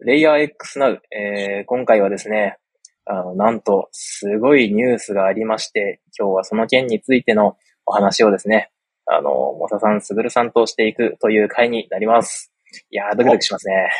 [0.00, 2.58] レイヤー X Now、えー、今回はですね、
[3.04, 8.70] あの、なんと、すごいニュースがありまして、今日はその件についてのお話をですね、
[9.06, 12.52] あの、モサさん、すぐるさんとしていくという回になります。
[12.90, 13.90] いやー、ドキドキしますね。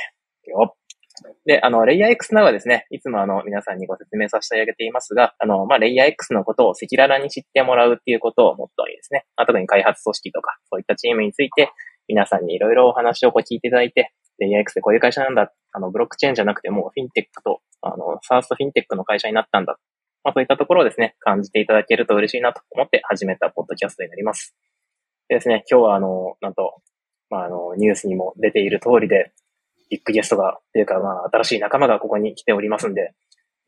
[0.46, 0.76] よ
[1.46, 11.72] で、あの、レイヤー X Now はですね、いつもあの、皆さんにご説明させてあげていますが、あの、まあ、レイヤー X のことを赤裸々に知ってもらうっていうことをモットーにですね、まあ、特に開発組織とか、そういったチームについて、
[12.06, 19.78] 皆さんにいろいろお話をこう聞いていただいて、レイヤー X でこういう会社なんだ、あの、ブロックチェーンじゃなくてもフィンテックと、あの、ファーストフィンテックの会社になったんだ。
[20.24, 24.54] まあ、そういったところをですね、感じていただけると嬉しいなと思って始めたポッドキャストになります。
[25.28, 26.82] でですね、今日はあの、なんと、
[27.30, 29.32] まあ、あの、ニュースにも出ている通りで、
[29.90, 33.14] ビッグゲストが、というか、まあ、新しい仲間がここに来ておりますんで、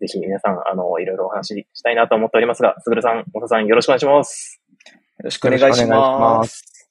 [0.00, 4.62] ぜひ皆さん、あの、いろいろお話ししたいなと思っておりますが、すぐるさん、もささん、よろしくお願いします。
[5.18, 6.88] よろしくお願いします。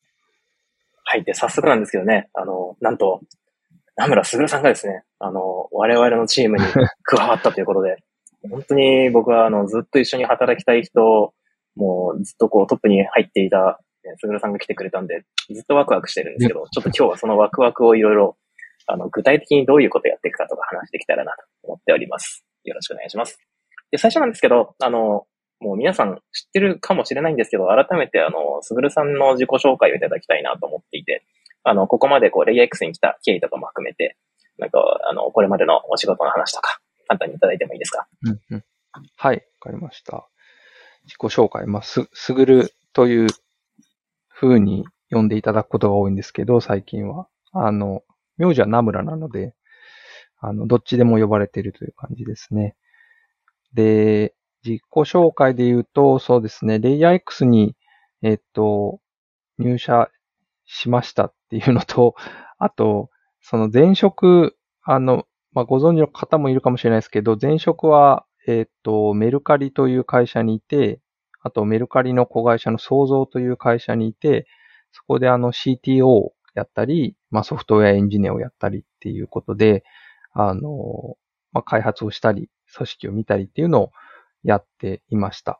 [1.03, 1.23] はい。
[1.23, 3.21] で、早速なんですけどね、あの、なんと、
[3.99, 6.63] 名村すぐるさんがですね、あの、我々のチームに
[7.03, 7.97] 加わったということで、
[8.49, 11.33] 本当に僕は、あの、ずっと一緒に働きたい人、
[11.75, 13.79] もうずっとこうトップに入っていた、
[14.17, 18.37] すぐるさんが来てくれたんで、ずっとワクワクしてるんですけど、ちょっと今日はそのワクワクをいろいろ
[18.91, 22.43] あの、具体的にどういうことをやっていくかとか話してきたらなと思っております。
[22.63, 23.39] よろしくお願いします。
[23.91, 25.27] で、最初なんですけど、あの、
[25.59, 31.23] もう皆さん知ってるかもしれないんですけど、改めてあの、すぐるさんの自己紹介をいただきたいなと思っていて、
[31.63, 34.17] あの、ここまでこう、レイヤー X に来た経緯とかも含めて、
[34.57, 34.79] なんか、
[35.09, 38.07] あの、これまでのお仕事の話とか、簡単にいただいてもいいですか？
[38.23, 38.63] うんうん。
[39.15, 40.27] はい、わかりました。
[41.05, 43.27] 自己紹介、まあ、す、すぐるという
[44.29, 47.27] 風に呼んでいただくことが多いんですけど、最近は。
[47.51, 48.03] あの、
[48.37, 49.55] 名字はナムラなので、
[50.39, 52.75] あの、どっちでも呼ばれているという感じですね。
[53.73, 57.75] で、自己紹介で言うと、そうですね、レイヤー X に、
[58.21, 58.99] えっと、
[59.57, 60.09] 入社
[60.65, 62.15] しましたっていうのと、
[62.59, 63.09] あと、
[63.41, 71.01] その前職、あの、まあ、ご存知の方もいるかもしれないですけど、前職は、えっと、メルカリという会社にいて、
[71.41, 74.45] あとメルカリの子会社の創造という会社にいて、
[74.91, 79.83] そこであの CTO やったり、まあ、ソフトウェアエンジニアをやったりっていうことで、
[80.33, 81.17] あの、
[81.51, 83.91] まあ、開発をしたり、組織を見たりっていうのを
[84.43, 85.59] やっていました。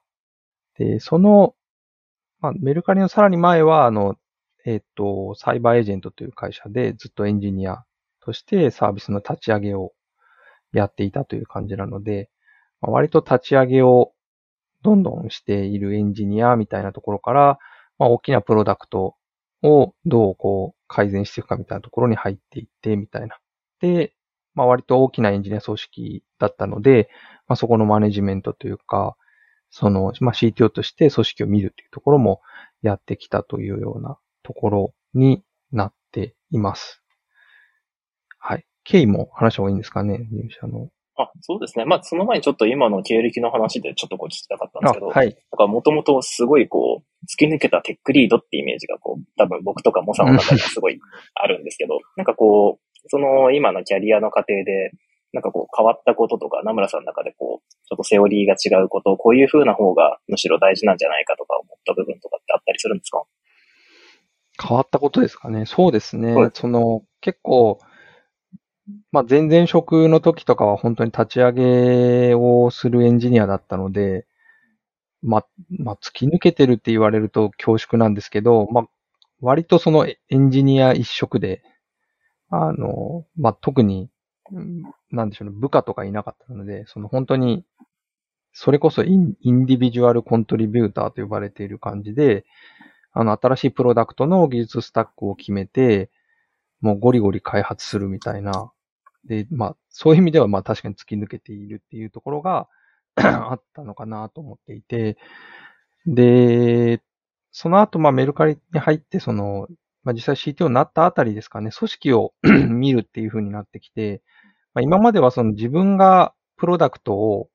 [0.78, 1.56] で、その、
[2.41, 4.16] まあ、メルカリのさらに前は、あの、
[4.66, 7.84] えっ、と、サイバーエージェントという会社でずっとエンジニア
[8.20, 9.94] としてサービスの立ち上げを
[10.74, 12.30] やっていたという感じなので、
[12.81, 14.14] まあ、割と立ち上げを
[14.84, 17.59] どんどんしているエンジニアみたいなところから、
[17.97, 19.16] まあ、大きなプロダクト
[19.64, 23.38] をどうこう改善していくかみたいなところに入っていって、みたいな。
[23.81, 24.14] で、
[24.56, 27.09] まあ割と大きなエンジニア組織だったので、
[27.47, 29.16] まあそこのマネジメントというか、
[29.70, 32.41] その、まあ CTO として組織を見るっていうところも
[32.81, 34.18] やってきたというような
[34.50, 37.04] ところになっています。
[38.40, 38.66] はい。
[38.84, 40.90] 経緯も話した方がいいんですかね、入社の。
[41.18, 41.86] あ、そうですね。
[41.86, 45.28] まあ、その前にちょっと今の経歴の話でちょっとこう聞きたかったんですけど、はい。
[45.28, 51.00] なんかもともとすごいこう、突き抜けたテックリードってイメージがこう、多分僕とかモサの中にはすごい
[51.36, 54.92] あるんですけど、 なんかこう、その今のキャリアの過程で、
[55.32, 63.24] なんかこう変わったこととか、名村さんの中でこう、ちょっとセオリーが違うこと、こういう風な方がむしろ大事なんじゃないかとか思った部分とかってあったりするんですか？
[64.62, 65.66] 変わったことですかね。
[65.66, 66.36] そうですね。
[66.53, 67.80] その、結構、
[69.12, 74.25] まあ、前々職の時とかは本当に立ち上げをするエンジニアだったので、
[75.22, 78.86] まあ、まあ、突き抜けてるって言われると恐縮なんですけど、まあ、
[79.42, 81.62] 割とそのエンジニア一色で、
[82.50, 84.09] あの、まあ、特に、
[85.12, 87.64] なんでしょうね、部下とかいなかったので、その本当に、
[88.52, 92.46] それこそインインディビジュアルコントリビューターと呼ばれている感じで、
[93.19, 96.09] あの、新しいプロダクトの技術スタックを決めて、
[96.80, 98.72] もうゴリゴリ開発するみたいな、
[99.25, 102.69] で、まあ、そういう意味では、まあ確かに突き抜けているっていうところが
[103.16, 105.18] あったのかなと思っていて、
[106.06, 107.02] で、
[107.52, 109.68] その後、まあメルカリに入って、その、
[110.06, 112.34] まあ実際 CTO になったあたりですかね、組織を
[112.69, 114.22] 見るっていう風になってきて、
[114.74, 117.49] まあ、今まではその自分がプロダクトを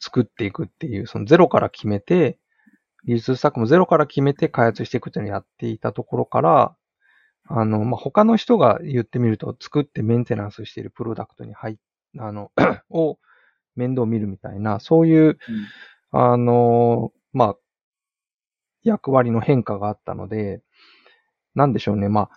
[0.00, 2.38] 作っていくっていう、そのゼロから決めて、
[3.04, 6.76] 技術スタックもゼロから決めて開発していくっていうのをやっていたところから、
[7.48, 11.76] あの、まあ、他の人が言ってみると、作ってメンテナンスしているプロダクトに入っ、
[12.18, 12.52] あの、
[12.90, 13.18] を
[13.74, 15.38] 面倒見るみたいな、そういう、うん、
[16.12, 17.56] あの、まあ、
[18.82, 20.62] 役割の変化があったので、
[21.54, 22.30] なんでしょうね、まあ、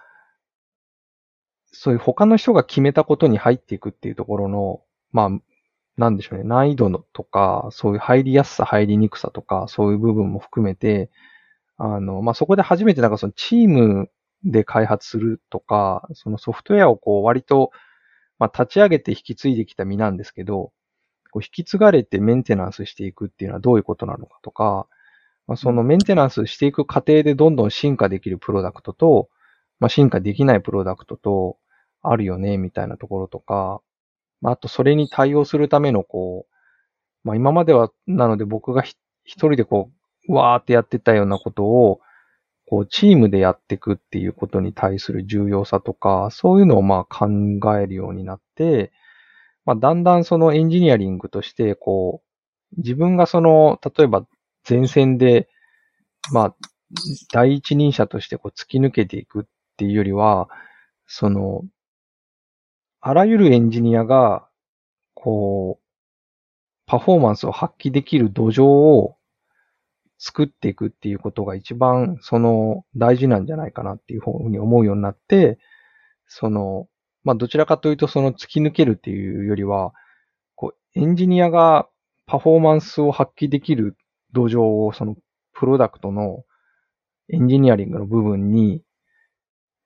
[1.71, 4.81] そういう他の人が決めたことに入っていくっていうところの、
[5.12, 5.30] まあ、
[5.98, 11.12] なんでしょうね、難易度のとか、そういう入りやすさ、入りにくさとか、そういう部分も含めて、
[11.78, 14.10] あの、まあ、そこで初めてなんかそのチーム
[14.44, 17.72] で開発するとか、そのソフトウェアをこう割と、
[18.40, 20.72] まあ、立ち上げて引き継いできた身なんですけど、
[21.31, 24.88] こう引き継がれてメンテナンスしていくっていうのはどういうことなのかとか、
[25.48, 29.30] まあ、そのメンテナンスしていく過程でどんどん進化できるプロダクトと、
[29.80, 31.57] まあ、進化できないプロダクトと
[32.01, 33.81] あるよね、みたいなところとか、
[34.44, 39.90] まあ、あとそれに対応するためのこう、まあ、今までは、なので僕が一人でこ
[40.28, 42.01] う、わーってやってたようなことを、
[42.68, 47.28] こう、チームでやっていくっていうことに対する重要さとか、そういうのをまあ考
[47.80, 48.92] えるようになって、
[49.66, 52.22] まあ、だんだんそのエンジニアリングとして、こ
[52.75, 54.25] う、自分がその、例えば
[54.69, 55.48] 前線で、
[56.34, 56.56] まあ、
[57.31, 59.44] 第一人者としてこう突き抜けていくっ
[59.78, 60.50] ていうよりは、
[61.07, 61.63] その、
[63.05, 64.47] あらゆるエンジニアが、
[65.13, 65.83] こう、
[66.85, 69.17] パフォーマンスを発揮できる土壌を
[70.17, 75.59] 作っていくっていうことが一番その大事なんじゃないかなっていうふうに思うようになって、
[76.29, 76.88] その、
[77.25, 79.91] まあどちらかというとその突き抜けるっていうよりは、
[80.56, 81.89] こうエンジニアが
[82.25, 83.97] パフォーマンスを発揮できる
[84.31, 85.17] 土壌をその
[85.51, 86.45] プロダクトの
[87.27, 88.81] エンジニアリングの部分に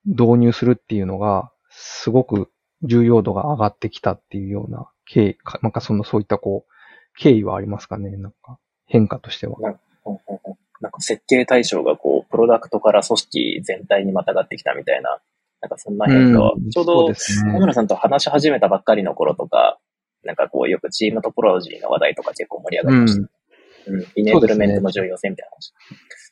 [0.06, 2.52] 導入するっていうのがすごく
[2.84, 6.72] 重要度が上がってきたっていうような経緯、なんかそのそういったこう
[7.18, 8.16] 経緯はありますかね？
[8.18, 9.58] なんか変化としては。
[10.80, 15.20] なんか設計対象がこう、プロダクトから組織全体にまたがってきたみたいな、
[15.60, 19.80] なんかそんな変化は、ちょうど、小村さんと話し始めたばっかりの頃とか、
[20.24, 23.22] なんかこう、よくチームトポロジーの話題とか結構盛り上がりました。
[23.88, 23.96] うん。
[23.96, 25.74] うん、イネーブルメントの重要性みたいな話。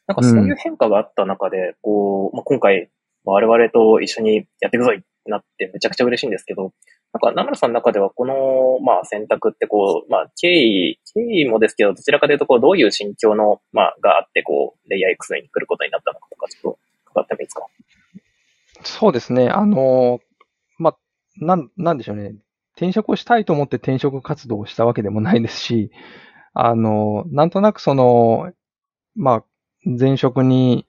[0.06, 2.92] なんかそういう変化があった中で、こう、まあ、今回、
[3.24, 6.74] 我々と一緒にやっていくぞいってなってめちゃくちゃ嬉しいんですけど、
[7.14, 16.80] なんか、ナムラさんの中では、この、まあ、選択って、こう、まあ、経緯、経緯もですけど、どちらかというと、こう、どういう心境の、まあ、があって、こう、レイヤー X に来ることになったのかとか、ちょっと、
[17.12, 17.66] 伺ってもいいですか？
[18.84, 19.48] そうですね。
[19.48, 20.20] あの、
[20.78, 20.98] まあ、
[21.38, 22.36] なん、なんでしょうね。
[22.76, 25.92] 転職をしたいと思って転職活動をしたわけでもないですし、
[26.54, 28.52] あの、なんとなくその、
[29.16, 29.44] まあ、
[29.86, 30.86] 前職に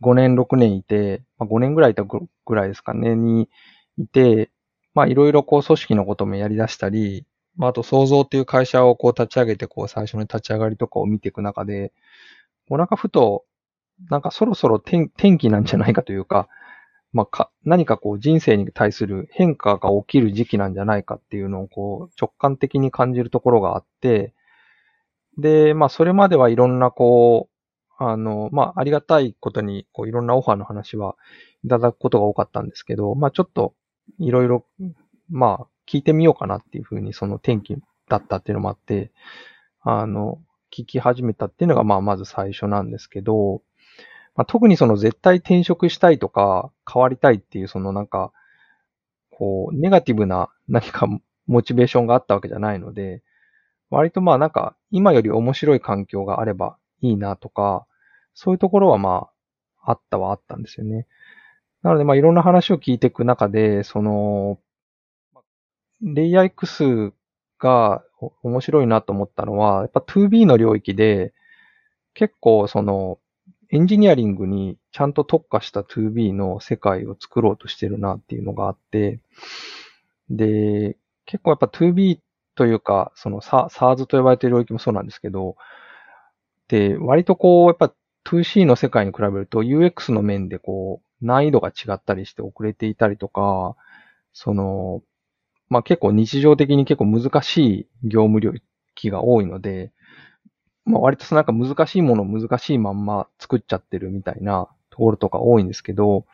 [0.00, 3.48] 5年、6年いて、まあ、5年ぐらいいたぐらいですかね、に
[3.98, 4.50] いて、
[4.94, 11.92] まあいろいろこう組織のこともやり出したり、まああと創造っていう会社をこう立ち上げてこう最初の立ち上がりとかを見ていく中で、
[12.68, 13.44] もうなんかふと、
[14.10, 16.48] なんかそろそろ転転機なんじゃないかというか、
[17.12, 24.34] まあか、何かこう人生に対する変化が起きる時期なんじゃないかっていうのをこう直感的に感じるところがあって、
[25.38, 27.55] で、まあそれまではいろんなこう、
[27.98, 31.16] あの、まあありがたいことにこういろんなオファーの話は
[31.64, 33.74] いただくことが多かったんですけど、まあちょっと
[34.18, 34.64] いろいろ、
[35.28, 37.76] まあ、聞いてみようかなっていうふうに、その天気
[38.08, 39.12] だったっていうのもあって、
[39.82, 40.40] あの、
[40.72, 43.62] 聞き始めたっていうのが、まあ、まず最初なんですけど、
[44.34, 48.32] まあ、特にその絶対転職したいとか、変わりたいっていう、そのなんか、
[49.30, 51.06] こう、ネガティブな何か
[51.46, 53.22] モチベーションがあったわけじゃないので、
[53.90, 57.86] 割とまあなんか、今より面白い環境があればいいなとか、
[58.34, 59.28] そういうところはま
[59.84, 61.06] あ、あったはあったんですよね。
[61.82, 64.58] なので、まあ、いろんな話を聞いていく中で、その、
[66.02, 67.12] レイヤー X
[67.58, 68.02] が
[68.42, 71.32] 面白いなと思ったのは、やっぱ 2B の領域で、
[72.14, 73.18] 結構その、
[73.70, 79.20] エンジニアリングにちゃんと特化した 2B の世界を作ろうとしてるなっていうのがあって、
[80.30, 82.20] で、結構やっぱ 2B
[82.54, 85.56] というか、その SARS と呼ばれている領域もそうなんですけど、
[87.00, 87.92] 割とこう、やっぱ
[88.24, 93.76] 2C の世界に比べると UX の面でこう、難易度が違ったりして遅れていたりとか、
[94.32, 95.02] その、
[95.68, 98.52] まあ、結構日常的に結構難しい業務領
[98.96, 99.92] 域が多いので、
[100.84, 106.26] まあ、割となんか難しいものを難しいまんま作っちゃってるみたいなところとか多いんですけど、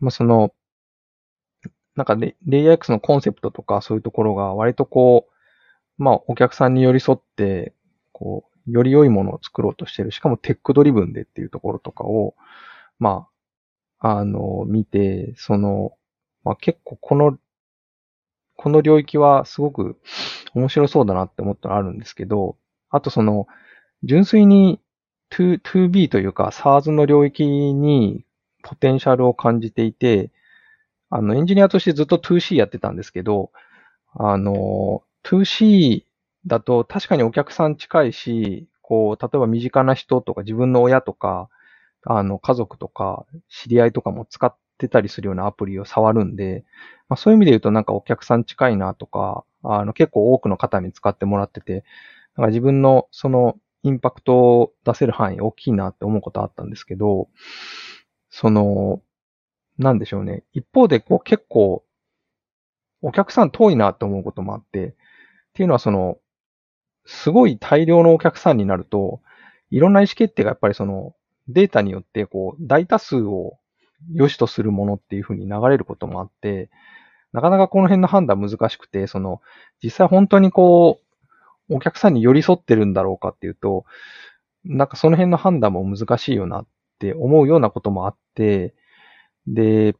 [0.00, 0.52] まあ、その、
[1.96, 5.28] なんかレレイヤー X のコンセプトとかそういうところが割とこ
[5.98, 7.72] う、まあお客さんに寄り添って、
[8.12, 10.10] こう、より良いものを作ろうとしてる。
[10.10, 12.34] しかも tech driven でっていうところとかを、
[12.98, 13.34] まあ
[14.06, 15.96] あの、見て、その、
[16.42, 17.38] まあ、結構この、
[18.56, 19.98] この領域はすごく
[20.54, 22.58] 面白そうだなって思ったのあるんですけど、
[22.90, 23.46] あとその、
[24.02, 24.78] 純粋に
[25.30, 28.26] 2B というか SARS の領域に
[28.62, 30.30] ポテンシャルを感じていて、
[31.08, 33.52] あの、エンジニアとしてずっと 2C やってたんですけど、
[34.12, 36.04] あの、2C
[36.46, 41.48] だと確かにお客さん近いし、こう、例えば身近な人とか自分の親とか、
[42.04, 46.64] あの、家族とか、知り合いとかも使ってたりするようなアプリを触るんで、
[47.08, 51.84] まあ、そういう意味で言うとなんかお客さん近いなとか、あの、結構多くの方に使ってもらってて、
[52.36, 57.28] なんか自分のそのインパクトを出せる範囲大きいなって思うことあったんですけど、
[58.30, 59.00] その、
[59.78, 60.44] なんでしょうね。
[60.52, 61.84] 一方でこう結構、
[63.02, 64.92] お客さん遠いなって思うこともあって、っ
[65.54, 66.18] ていうのはその、
[67.06, 69.20] すごい大量のお客さんになると、
[69.70, 71.14] いろんな意思決定がやっぱりその、
[71.48, 73.58] データによってこう、大多数を
[74.12, 76.70] 良しとするものっていうふうに流れることもあって、
[77.32, 79.40] なかなかこの辺の判断難しくて、その、
[79.82, 81.00] 実際本当にこ
[81.70, 83.84] う、お客さんに寄り添ってるんだろうかっていうと、
[84.64, 86.66] なんかその辺の判断も難しいよなっ
[86.98, 88.74] て思うようなこともあって、
[89.46, 89.96] で、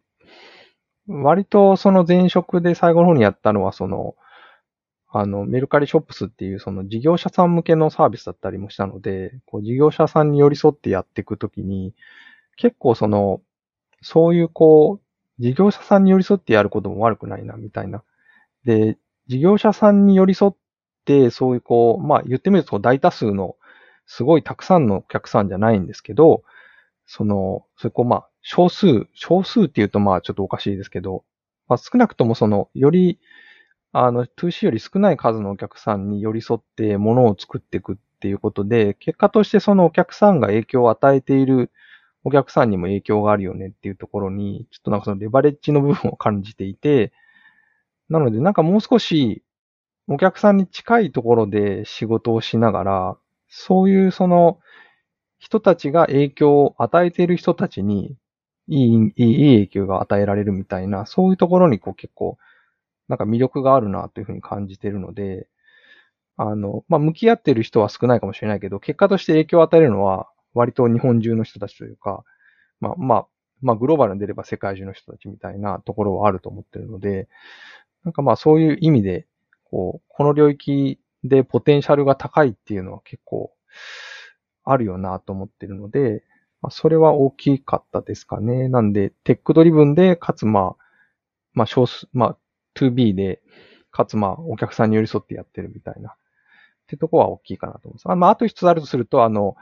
[1.06, 4.14] 割とその前職で最後の方にやったのは、その、
[5.21, 11.94] あの、メルカリショップスっていうその事業者さん向けのサービスだったりもしたので、こう事業者さんに寄り添ってやっていくときに、
[12.56, 13.42] 結構その、
[14.02, 18.02] そういうこう、事業者さんに寄り添ってやることも悪くないな、みたいな。
[18.64, 20.54] で、事業者さんに寄り添っ
[21.06, 23.56] て、そういうこう、まあ言ってみると大多数の、
[24.06, 26.44] すごいたくさんのお客さんじゃないんですけど、
[27.06, 31.25] その、それこうまあ、少数、少数っていうとまあちょっとおかしいですけど、
[31.68, 33.18] まあ少なくともその、より、
[33.96, 41.70] あの、2C より少ない数のお客さんに寄り添ってものを作っていくっていうことで、結果としてそのお客さんが影響を与えている
[42.24, 47.12] お客さんにも影響があるよねっていうところに、ちょっとなんかそのレバレッジの部分を感じていて、
[48.08, 49.42] なのでなんかもう少し
[50.08, 54.60] お客さんに近いところで仕事をしながら、そういうその
[55.38, 58.16] 人たちが影響を与えている人たちに
[58.68, 62.38] いい、いい影響が与えられるみたいな、そういうところにこう結構、
[63.08, 65.49] なんか魅力があるなというふうに感じてるので、
[66.37, 72.25] あの、まあ、向き合ってる人は少ないかもしれないけど、結果として影響を与えるのは、割と日本中の人たちというか、
[72.80, 73.26] まあ、まあ、
[73.62, 77.28] まあ、グローバルに出れば世界中の人たちみたいなところはあると思ってるので、
[78.04, 79.26] なんかまあそういう意味で、
[79.64, 83.52] こう、この領域でポテンシャルが高いっていうのは結構
[84.64, 86.23] あるよなと思ってるので、
[86.61, 88.68] まあ、それは大きかったですかね。
[88.68, 90.84] なんで、 tech driven で、かつまあ、
[91.54, 92.37] まあ少数、まあ
[92.75, 93.40] 2B で、
[93.90, 96.16] かつまあお客さんに寄り添ってやってるみたいな。
[96.85, 98.11] ってとこは大きいかなと思います。
[98.11, 99.57] あまあ、あと一つあるとすると、あの、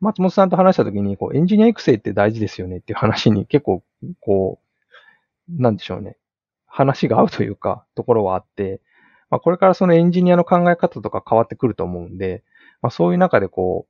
[0.00, 3.82] 松本さんと話したときに、こう、エンジニア育成って大事ですよねっていう 話に結構、
[4.20, 4.60] こ
[5.48, 6.16] う、なんでしょうね。
[6.66, 8.80] 話が合うというか、ところはあって、
[9.30, 12.44] まあ、これからそのエンジニアの考え方とか変わってくると思うんで、
[12.82, 13.86] まあ、そういう中でこ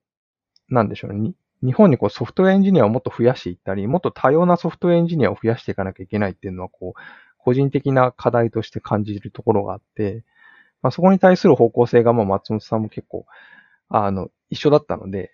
[0.71, 1.33] う、なんでしょうね。
[1.63, 7.01] 日本にこうソフトウェアエンジニアをもっと増やしていったり、もっと多様なソフトウェアエンジニアを増やしていかなきゃいけないっていうのは、こう、
[7.47, 10.25] 個人的な課題として感じるところがあって、
[10.83, 13.25] まあ、そこに対する方向性が、まあ、松本さんも結構、
[13.89, 15.31] あの、一緒だったので、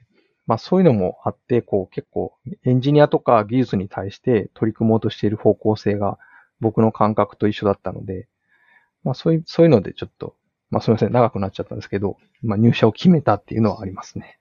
[0.47, 2.35] まあ、そういうのもあって、こう、結構、
[2.67, 6.19] エンジニアとか技術に対して取り組もうとしている方向性が、
[6.61, 8.29] 僕の感覚と一緒だったので、
[9.05, 10.37] まあ、そういう、そういうので、ちょっと、
[10.71, 14.39] まあ、すみません、長くなっちゃったんですけど、まあ、入社を決めたっていうのはありますね。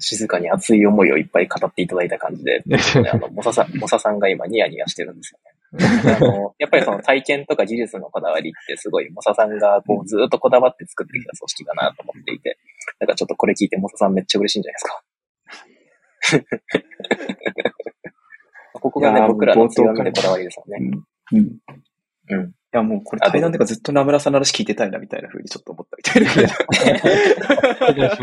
[0.00, 2.62] 静かに熱い思いをいっぱい語っていただいた感じで、
[3.12, 5.47] あの、モサさん、モサさんが今ニヤニヤしてるんですよね。
[5.74, 12.58] あの、やっぱりその体験とか技術のこだわりってすごい、モサさんがこうずっとこだわって作ってきた組織だなと思っていて、
[13.00, 15.02] なんかちょっとこれ聞いてモサさんめっちゃ嬉しいんじゃないですか。
[18.80, 20.78] ここがね、僕らの強みでこだわりですよね。
[21.32, 21.58] うん。
[22.30, 22.54] うん。
[22.74, 26.52] いや、もうこれ対談でかずっと名村さんの話聞いてたいなみたいな風にちょっと思ったみた いな。
[27.98, 28.14] いや、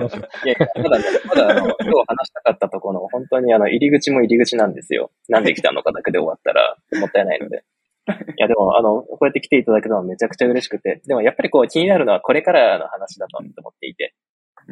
[0.75, 5.09] まだね、まだあの、今日話したかったところの、本当にあの、入り口も入り口なんですよ。
[5.29, 7.63] なんで来たのかだけで終わったら、もったいないので。
[8.07, 14.13] いや、でも、あの、こうやって来ていただけたのはめちゃくちゃ嬉しくて、でもやっぱりこう気になるのはこれからの話だと思っていて、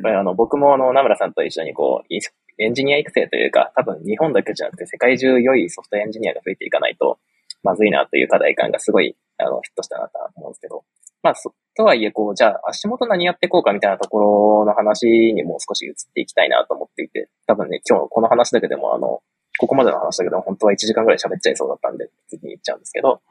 [0.05, 2.13] あの、僕もあの、名村さんと一緒にこう、
[2.59, 7.17] エンジニア育成というか、多分日本だけじゃなくて世界中良いソフトエンジニアが増えていかないと、
[7.63, 10.83] まずいなという課題感がすごい、あの、ヒットしたなと思うんですけど、
[11.21, 11.33] まあ、
[11.75, 19.21] とはいえ、こう、じゃあ、足元何やっていこうかみたいなところの話にもう少し移っていきたいなと思っていて、多分ね、今日この話だけでも、あの、
[19.57, 23.21] ここまでの話だけでも本当は1時間ぐらい喋っちゃいそうだったんで、次に行っちゃうんですけど、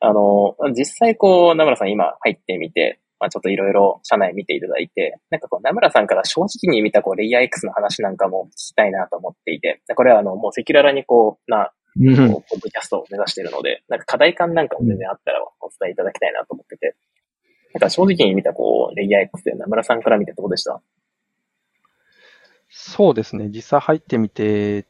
[0.00, 16.96] あの、実際こう、名村さん今入ってみて、まあちょっといろいろ社内見ていただいて、なんかこう、名村さんから正直に見たこう、レイヤー X の話なんかも聞きたいなと思っていて、これはあの、もう赤裸々にこう、なポッドキャストを目指しているので、なんか課題感なんかも全然あったらお伝えいただきたいなと思ってて、
[17.72, 20.80] なんか正直に見たこう、レイヤー X で名村さんから見てどうでした？
[22.68, 23.48] そうですね。
[23.48, 24.86] 実際入ってみて、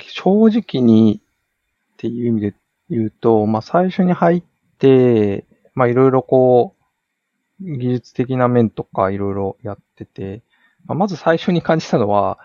[0.00, 2.54] 正直にっていう意味で
[2.90, 4.42] 言うと、まあ最初に入っ
[4.78, 6.84] て、まあいろいろこう、
[7.60, 10.42] 技術的な面とかいろいろやってて、
[10.86, 12.38] まあ、まず最初に感じたのは、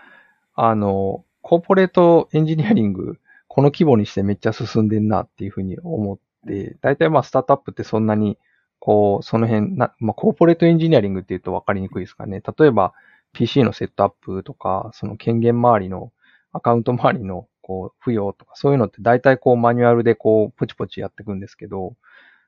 [0.54, 3.18] あの、コーポレートエンジニアリング、
[3.48, 8.38] この規模にしてめっちゃ進んでんなっていうふうに思って、大体まあスタートアップってそんなに、
[8.78, 12.42] こう、その辺な、まあコーポレートエンジニアリングって言うと分かりにくいですかね。
[12.58, 12.94] 例えば
[13.32, 16.12] PC のセットアップとか、その権限周りの、
[16.52, 21.94] アカウント周りのこう、付与とか、そういうのって大体こうマニュアルでこう、ポチポチやっていくんですけど、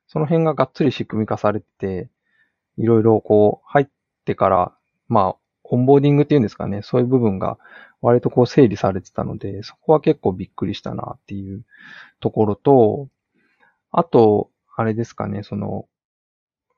[0.09, 2.09] その辺ががっつり仕組み化されてて、
[2.77, 3.87] いろいろこう、入っ
[4.25, 4.73] てから、
[5.09, 5.42] まあ、
[5.73, 7.59] オンボーディングっていうんですかね、そういう部分が
[8.03, 11.65] 割とこう整理されてたので、そこは結構びっくりしたなっていう
[12.21, 13.09] ところと、
[13.93, 15.87] あと、あれですかね、その、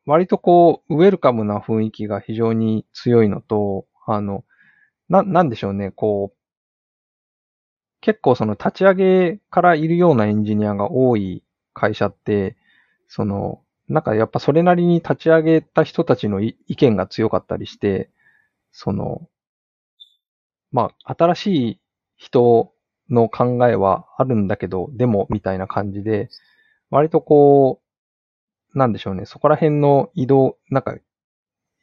[0.06, 4.44] 割とこう、ウェルカムな雰囲気が非常に強いのと、あの、
[5.08, 6.36] な、なんでしょうね、こう、
[8.00, 12.56] 結構その立ち上げからいるようなエンジニアが多い会社って、
[13.08, 18.10] その、なんかやっぱそれなりに立ち上げた人たちの意見が強かったりして、
[18.74, 19.28] その、
[20.72, 21.80] まあ、新しい
[22.16, 22.72] 人
[23.08, 26.28] の考えはあるんだけど、でも、みたいな感じで、
[26.90, 27.80] 割とこ
[28.74, 30.96] う、なんでしょうね、そこら辺の移動、なんか、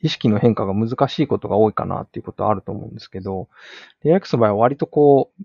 [0.02, 3.48] 意識の変化が難しいことが多いかなっていうことはあると思うんですけど、
[4.04, 5.44] レア X の場合は割とこう、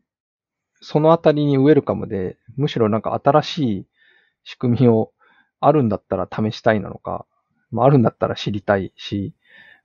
[0.81, 3.87] そのあたりにウェルカムで、むしろなんか新しい
[4.43, 5.13] 仕組みを
[5.61, 7.25] あるんだったら試したいなのか、
[7.71, 9.35] まあ、あるんだったら知りたいし、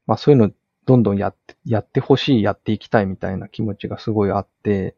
[0.07, 0.51] まあそういうの
[0.85, 4.95] どんどんやって、やってほしい、やっていきたいみたいな気持ちがすごいあって、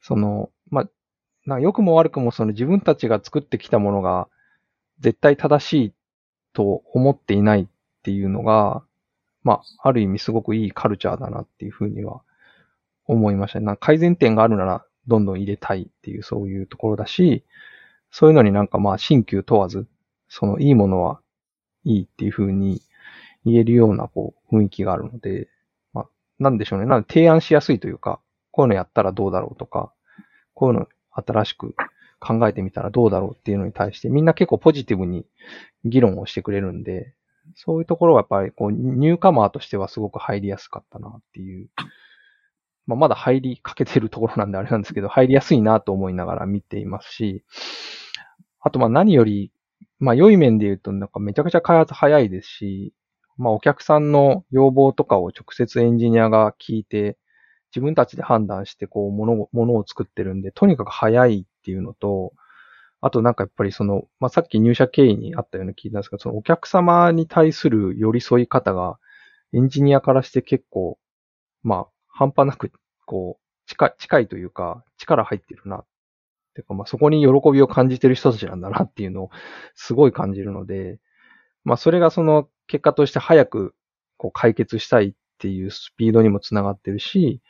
[0.00, 0.88] その、まあ、
[1.46, 4.28] な良くも悪くもその自分たちが作ってきたものが
[5.00, 5.92] 絶対正しい
[6.52, 7.66] と思っていないっ
[8.02, 8.82] ていうのが、
[9.42, 12.22] まあ、ある意味すごくいいカルチャーだなっていうふうには
[13.06, 13.66] 思いましたね。
[13.66, 17.44] な改善点があるならどんどん入れたいっていうそういうところだし、
[18.10, 19.86] そういうのになんかまあ新旧問わず、
[20.28, 21.20] そのいいものは
[21.84, 22.82] いいっていうふうに
[23.52, 25.48] 言えるようなこう雰囲気があるので、
[25.92, 26.86] まあ、なんでしょうね。
[26.86, 29.92] なんで提案しやすいというか、こういうのやったらどうだろうとか、
[30.54, 31.74] こういうの新しく
[32.20, 35.24] 考えてみたらどうだろうっていうのに対してみんな結構ポジティブに
[35.84, 37.14] 議論をしてくれるんで、
[37.54, 41.68] そういうところはやっぱりこうニューカマーとしてはすごく入りやすかったなっていう。
[42.86, 47.44] まあ、まだ入りかけてるところなんであれなんですけど、入りやすいなと思いながら見ていますし、
[48.60, 49.52] あとまあ何より、
[49.98, 52.94] まあ良い面で言うとなんかめちゃくちゃ開発早いですし、
[53.38, 57.16] まあお客さんの要望とかを直接エンジニアが聞いて、
[57.74, 62.32] 自分たちで判断してこう、もの、ものを作ってるんで、とにかく早いっていうのと、
[63.00, 68.98] あとなんかやっぱりその、まあ、さっき入社経緯にあったような聞いたんですけど、そのお客様に対する寄り添い方が、
[69.52, 70.98] エンジニアからして結構、
[71.62, 72.72] まあ、半端なく、
[73.06, 75.84] こう、近い、近いというか、力入ってるな。
[76.54, 79.30] てか、まあ、そこに喜びを感じてる人たちなんだなっていうのを、
[79.74, 80.98] すごい感じるので、
[81.64, 83.74] まあ、それがその結果として早く、
[84.16, 87.42] こう、解決したいっていうスピードにもつながってるし、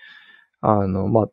[0.61, 1.29] あの、まあ、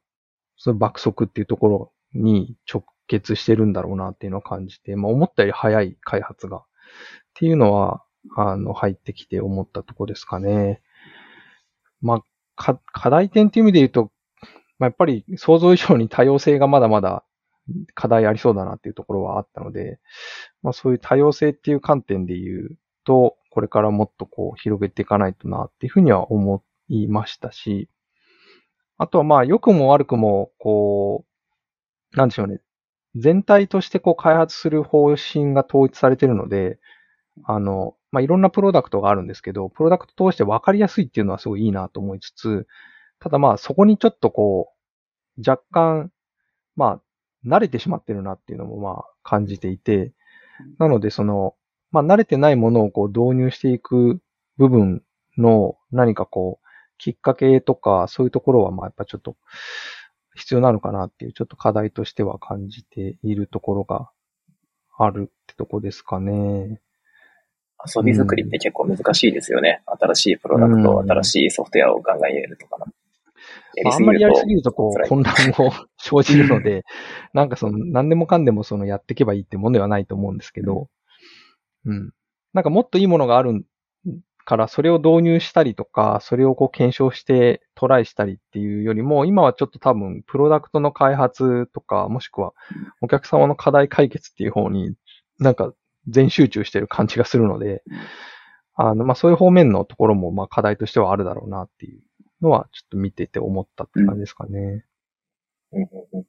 [0.58, 6.62] その爆速っていうところに直結してるんだろうなっていうのを感じて、まあ、思ったより早い開発がっ
[7.36, 8.04] ていうのは、
[8.36, 10.82] あの、入ってきて思ったとこですかね。
[12.02, 12.22] まあ、
[12.56, 14.12] か、課題点っていう意味で言うと、
[14.80, 17.24] まあ、やっぱり想像以上に多様性がまだまだ
[17.94, 20.00] 課題ありそうだなっていうところはあったので、
[20.62, 27.90] まあそういう多様性っていう観点で言うと、これからもっとこう広げていかないとなっていうふうには思いましたし、
[28.98, 31.24] あとはまあ良くも悪くも、こ
[32.14, 32.60] う、なんでしょうね。
[33.16, 36.80] 全体としてこう開発する方針が統一されてるので、
[37.46, 42.68] あの、まあ、いろんなプロダクトがあるんですけど、プロダクト通して分かりやすいっていうのはすごいいいなと思いつつ、
[43.20, 44.74] ただまあそこにちょっとこ
[45.38, 46.12] う、若干、
[46.76, 47.00] ま
[47.46, 50.12] あ、慣れてしまってるなっていうのもまあ感じていて、
[50.78, 51.56] なのでその、
[51.96, 54.20] まあ慣れてないものをこう導入していく
[54.58, 55.02] 部分
[55.38, 59.38] の何かこう、きっかけとか、そういうところはまあやっぱちょっと
[60.36, 64.10] 必要なのかなっていう、ちょっと課題としては感じているところが
[64.98, 66.82] あるってとこですかね。
[67.96, 69.82] 遊び作りって結構難しいですよね。
[69.88, 72.78] うん、新しいプロダクト、うん、新しいソフトウェアをガンガン入れるとか
[73.86, 76.84] あんまりやりすぎるとこう混乱を 生じるので、
[77.34, 80.88] なんかその何でもかんでもそのやっていけばいいってもんではないと思うんですけど、
[81.86, 82.12] うん。
[82.54, 83.66] なんかもっといいものがある
[84.46, 92.54] からそれを導入したりとか、それをこう検証してトライしたりっていうよりも、今はちょっと多分プロダクトの開発とか、もしくは
[93.02, 94.94] お客様の課題解決っていう方に
[95.40, 95.74] なんか
[96.08, 97.84] 全集中してる感じがするので、
[98.76, 102.02] あの、まあ、そういう方面のところも、ま、課題としてはあるだろうなっていう
[102.42, 104.86] のは、ちょっと見てて思ったって感じですかね。
[105.72, 105.84] うん。
[105.84, 106.26] うんうんうん、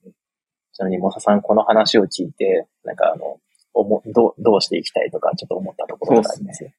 [0.73, 3.40] ちなみに、モサさん、この話を聞いて、なんかあの、
[3.77, 6.75] おもどう、どうしていきたいとか、ちょっと思ったところがありますね。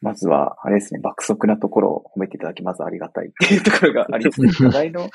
[0.00, 4.50] まずは、あれですね、爆速なところを褒めていただき、まずありがたいっていう ところがありますね。
[4.56, 5.08] 課題の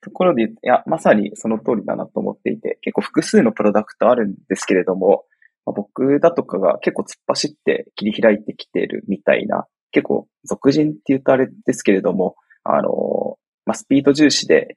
[0.00, 5.24] ところで、いや、まさにその通りだなと思っていて、結構複数のプロダクトあるんですけれども、
[5.66, 14.76] まあ、僕だとかが結構突っ走って切り開いてきてるみたいな、結構俗人って言うとあれですけれども、あの、まあ、スピード重視で、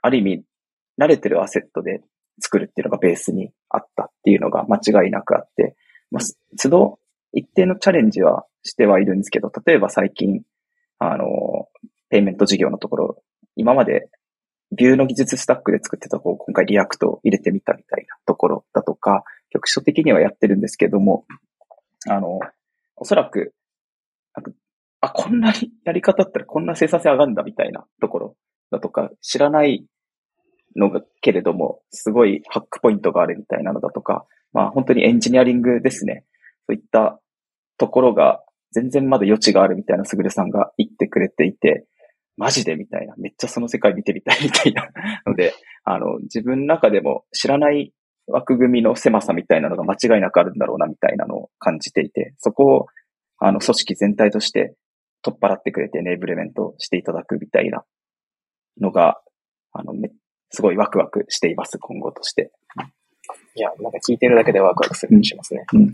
[0.00, 0.44] ある意味、
[0.98, 2.02] 慣れてるアセットで
[2.40, 5.76] 作るっていうのがベースにあったっていうのが間違いなくあって、
[6.10, 6.22] まあ、
[6.62, 6.98] 都度
[7.32, 10.42] 一定のチャレンジはしてはいるんですけど、例えば最近、
[10.98, 11.68] あの、
[12.10, 13.22] ペイメント事業のところ、
[13.56, 14.08] 今まで
[14.76, 21.24] Vue の技術スタックで作ってたこう、今回 React を入れてみたみたいなところだとか、局所的にはやってるんですけども、
[22.08, 22.40] あの、
[22.96, 23.54] おそらく、
[25.00, 25.52] あ、こんな
[25.84, 28.36] やり方だったらこんな生産性上がるんだみたいなところ
[28.70, 29.84] だとか、知らない
[30.76, 36.24] のがけれども、すごい hack point があるみたいなのだとか、まあ本当にエンジニアリングですね。
[36.66, 37.20] そういった
[37.78, 38.40] ところが
[38.72, 41.86] 全然まだ余地があるみたいなすぐるさんが言ってくれていて、
[42.36, 44.88] マジでみたいな、めっちゃその世界見てみたいみたいな
[45.26, 45.52] ので、
[45.84, 47.92] あの、自分の中でも知らない
[48.26, 52.86] 枠組みの狭さみたいなのが間違いなくあるんだろうなみたいなのを感じていて、そこを、
[53.38, 54.74] あの、組織全体として
[55.22, 57.84] 取っ払ってくれてエネーブルメントしていただくみたいな
[58.80, 59.20] のが、
[59.72, 60.10] あの、め、
[60.52, 62.52] すごいワクワクしています、今後として。
[63.54, 65.64] いや、なんか聞いてるだけでワクワクするしますね。
[65.74, 65.92] うん、ち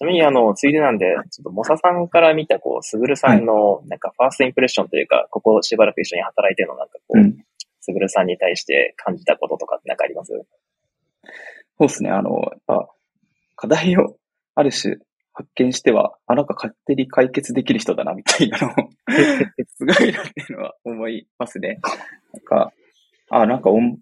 [0.00, 7.22] なみに、あの、ついでなんで、ちょっと、モサさんから見た、こう、すぐるさんの、なんか、ファーストインプレッションというか、ここしばらく一緒に働いてるの、なんかこう、
[7.80, 10.32] すぐるさんに対して感じたこととかってなんかあります？
[10.32, 10.38] そ
[11.80, 12.10] うですね。
[12.10, 12.88] あの、やっぱ、
[13.56, 14.16] 課題を
[14.54, 14.96] ある種
[15.32, 18.72] 発見しては、あ、なんか勝手に解決できる人だな、みたいなのを
[19.76, 21.80] すごいなっていうのは思いますね。
[22.32, 22.72] なんか、
[23.30, 23.98] あ、なんかおん、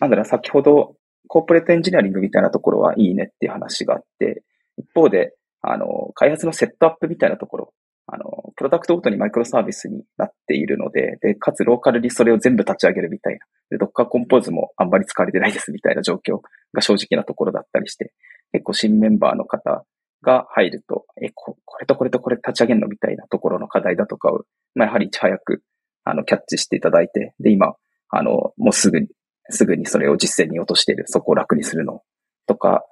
[0.00, 0.96] なんだろう、先ほど、
[1.28, 4.44] コーポレートエンジニアリングみたいなところはいいねっていう話があって、
[4.76, 7.74] 一方で、あの、開発のセットアップみたいなところ、
[8.06, 13.40] あの、プロダクトごとにマイクロサービスになっているので、で、かつローカルにそれを全部立ち上げるみたいな。
[13.70, 16.40] で、ドッカーコンポーズもあんまり使われてないですみたいな状況
[16.72, 18.12] が正直なところだったりして、
[18.52, 19.84] 結構新メンバーの方
[20.22, 25.62] が入ると、え、ここれとこれとこれ立ち上げるのみたいなところの課題だとかを、まあ、やはりいち早く、
[26.04, 27.74] あの、キャッチしていただいて、で、今、
[28.10, 29.08] あの、もうすぐに、
[29.50, 32.02] すぐにそれを実践に落としている、そこを楽にするの
[32.46, 32.84] とか、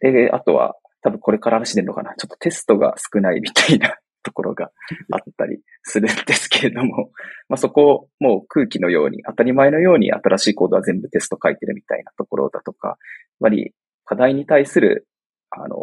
[0.00, 2.14] で、あとは、多分これから話してるのかな。
[2.16, 4.70] ちょっとテストが少ないみたいなところが
[5.12, 7.10] あったりするんですけれども、
[7.48, 12.96] まあそこをもう空気のように、当たり前のように新しいコードは全部テスト書いてるみたいなところだとか、やっ
[13.40, 15.06] ぱり課題に対する、
[15.50, 15.76] あの、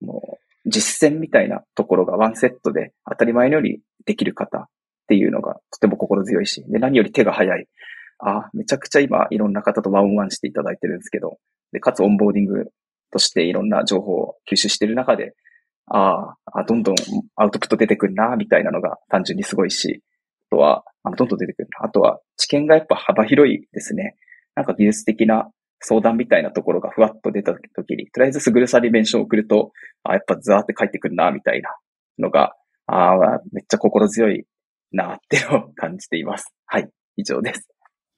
[0.00, 4.68] もう実践みたいなところがワンセットで当たり前のようにできる方
[5.06, 7.68] っていうのがとても心強いし、で、何より手が早い。
[8.18, 11.38] あめちゃくちゃ今いろんな方とワンワンしていただいてるんですけど、
[11.72, 12.64] で、かつオンボーディング
[13.12, 15.34] としていろんな情報を吸収してる中で、
[15.88, 16.94] ああ、どんどん
[17.36, 20.02] アウトプット出てくるな、みたいなのが単純にすごいし、
[20.50, 21.86] あとは、あのどんどん出てくるな。
[21.86, 24.16] あとは、知見がやっぱ幅広いですね。
[24.54, 25.48] なんか技術的な
[25.80, 31.76] 相談みたいなところがふわっと出た時に、とりあえずすぐるさり弁書を送ると、あやっぱザーって帰ってくるな、みたいな
[32.18, 32.54] のが、
[32.86, 34.44] ああ、めっちゃ心強い
[34.92, 36.54] な、っていうのを感じています。
[36.66, 37.68] はい、以上です。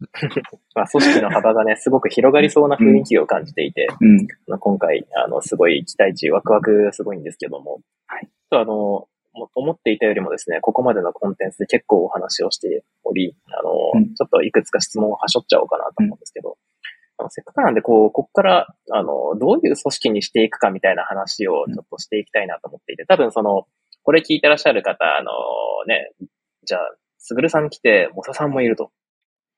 [0.74, 8.28] まあ、組織の幅がね、すごく広がりそうな雰囲気を感じていて、うんまあ、今回、あの、すごい期待値、ワクワクすごいんですけども、はい。
[8.50, 9.08] とあの、
[9.54, 16.56] 思っていたよりもですね、ここまでのコンテンツで結構お話をしており、あの、うん、ちょっといくつか質問をはしょっちゃおうかなと思うんですけど、
[17.20, 23.66] うん、せっかくなんで、こう、ここから、あの、どういう組織にしていくかみたいな話をちょっとしていきたいなと思っていて、多分その、
[24.04, 25.32] これ聞いてらっしゃる方、あの、
[25.86, 26.12] ね、
[26.68, 26.80] じゃあ、
[27.16, 28.90] すぐるさん来て、もささんもいると。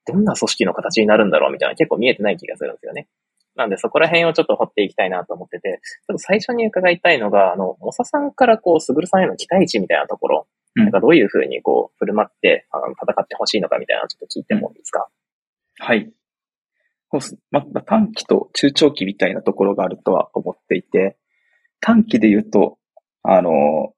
[0.06, 3.08] どんな組織の形になるんだろうみたいな結構見えてない気がするんですよね。
[3.56, 10.46] なんでそこら辺をちょっと掘っていきたいなと思ってて、ちょっと最初に伺いたいのが、あの、モサさんからこう、すぐるさんへの期待値みたいなところ、
[10.76, 15.08] うん、なんかどういうふうにこう、振る舞って、あの、戦ってほしいのかみたいなのをちょっと聞いてもいいですか、
[15.80, 16.12] うん、はい。
[17.12, 17.36] そうす。
[17.50, 21.16] ま、ま短期と中長期みたいなところがあるとは思っていて、
[21.80, 22.78] 短期で言うと、
[23.22, 23.92] あの、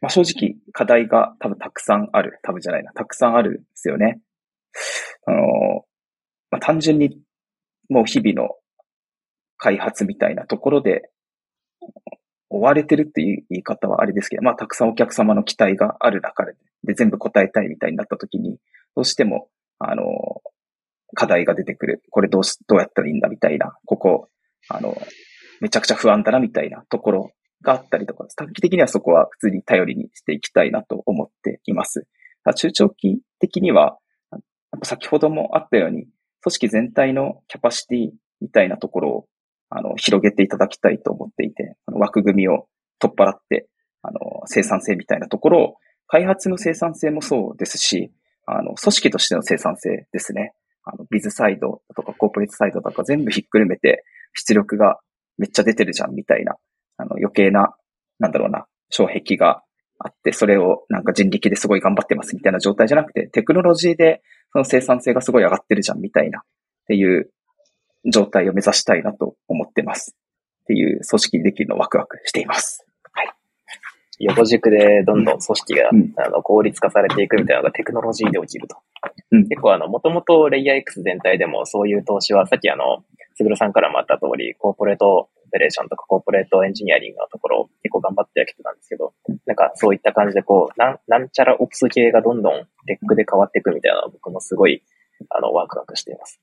[0.00, 2.38] まあ、正直課題が多分たくさんある。
[2.42, 2.92] 多分じゃないな。
[2.92, 4.20] たくさんあるんですよね。
[5.26, 5.38] あの、
[6.50, 7.18] まあ、単純に
[7.88, 8.54] もう日々の
[9.58, 11.10] 開発みたいなところで
[12.50, 16.54] 追われてるっていう言い方はあれですけど、まあ、たくさんお客様の期待がある中で、
[16.84, 18.58] で、全部答えたいみたいになった時に、
[18.94, 20.04] どうしても、あの、
[21.14, 22.02] 課題が出てくる。
[22.10, 24.28] これどうし、どうやったらいいんだみたいな、ここ、
[24.68, 24.96] あの、
[25.60, 27.32] めちゃくちゃ不安だなみたいなところ
[27.66, 32.06] があったりとか、短期的にはそこは普通に頼りにしていきたいなと思っています。
[32.54, 33.98] 中長期的には、
[34.84, 36.06] 先ほどもあったように、
[36.42, 39.28] 組織全体のキャパシティみたいなところを、
[39.68, 42.68] あの、広げていただきたいと思っていて、の枠組みを
[43.00, 43.66] 取っ払って、
[44.02, 45.74] あの、生産性みたいなところを、
[46.06, 48.12] 開発の生産性もそうですし、
[48.46, 50.52] あの、組織としての生産性ですね。
[50.84, 55.00] あの、ビズサイドとかコーポレートサイドとか全部ひっくるめて、出力が
[55.36, 56.54] めっちゃ出てるじゃんみたいな、
[56.96, 57.74] あの、余計な、
[58.18, 59.62] なんだろうな、障壁が
[59.98, 66.42] あって、それをなんか人力ですごい頑張ってますみたいな状態じゃなくて、テクノロジーでその生産性がすごい上がってるじゃんみたいなっ
[66.86, 67.30] ていう
[68.10, 70.16] 状態を目指したいなと思ってます。
[70.62, 72.84] っていう組織にできるのをワクワクしています。
[73.12, 73.30] はい。
[74.18, 78.76] 横軸でどんどん組織が、うん、あの効率化されていくみたいなのがテクノロジーで起きると。
[79.30, 83.04] うん、結構あの、もともとレイヤー X 全体でもそういう投資は、さっきあの、
[83.34, 89.12] すぐるさんからもあった通り、コーポレートオペレーションとかコーポレートエンジニアリングのところを結構頑張ってやってたんですけど、
[89.46, 94.82] なんかそういった感じでこう、なん、なんちゃらオプス系がどんどんテックで変わっていくみたいなのは僕もすごい、
[95.30, 96.40] あの、ワクワクしています。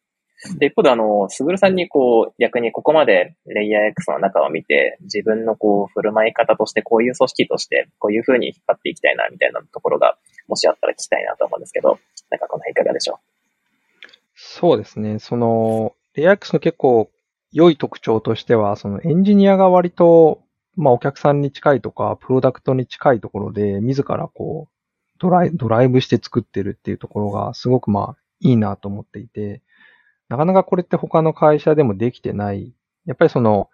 [0.58, 10.18] で、一方であの、すぐるさんにこう、逆にここまでレイヤー X の中を見て、自分のこう、振る舞い方として、こういう組織として、こういう風に引っ張っていきたいな、みたいなところが、
[10.50, 11.98] もしあったら聞きたいなと思うんですけど、
[12.30, 13.18] なんかこの辺いかがでしょう？
[14.36, 15.20] そうですね。
[15.20, 17.10] その、レイヤー X の結構
[17.54, 20.42] 良い特徴としては、そのエンジニアが割と、
[20.76, 24.74] まあお客さんに近いとか、プロダクトに近いところで、自らこう、
[25.20, 29.62] ドライドライブして作ってるっていうところが、すごくまあ、いいなと思っていて、
[30.30, 32.74] なかなかこれって他の会社でもできてない。
[33.06, 33.70] やっぱりその、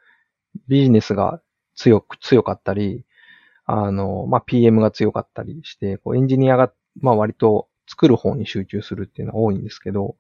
[0.68, 1.42] ビジネスが
[1.76, 3.06] 強く、強かったり、
[3.66, 10.16] あの、まあ、PM が強かったりして、こうエンジニアが、まあ、割と作る方に集中するっていうのは多いんですけど、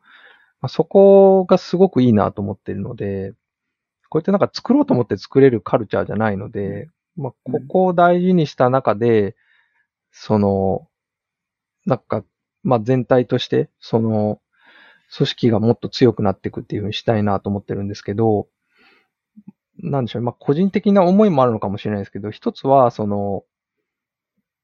[0.61, 3.33] まあ、そこがすごくいいなと思ってるので、
[4.09, 9.35] こうやってなんか作ろうと思って作れるカルチャーじゃないので、まあ、ここを大事にした中で、
[10.11, 10.87] その、
[11.85, 12.23] なんか、
[12.63, 14.41] まあ、全体として、その、
[15.15, 18.47] 組織がもっと強くなっていくっていうふうにしたいなと思ってるんですけど、
[19.81, 23.43] なんでしょう、まあ、個人的な思いもあるのかもしれないですけど、一つは、その、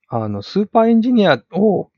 [0.07, 1.89] あの、スーパーエンジニアを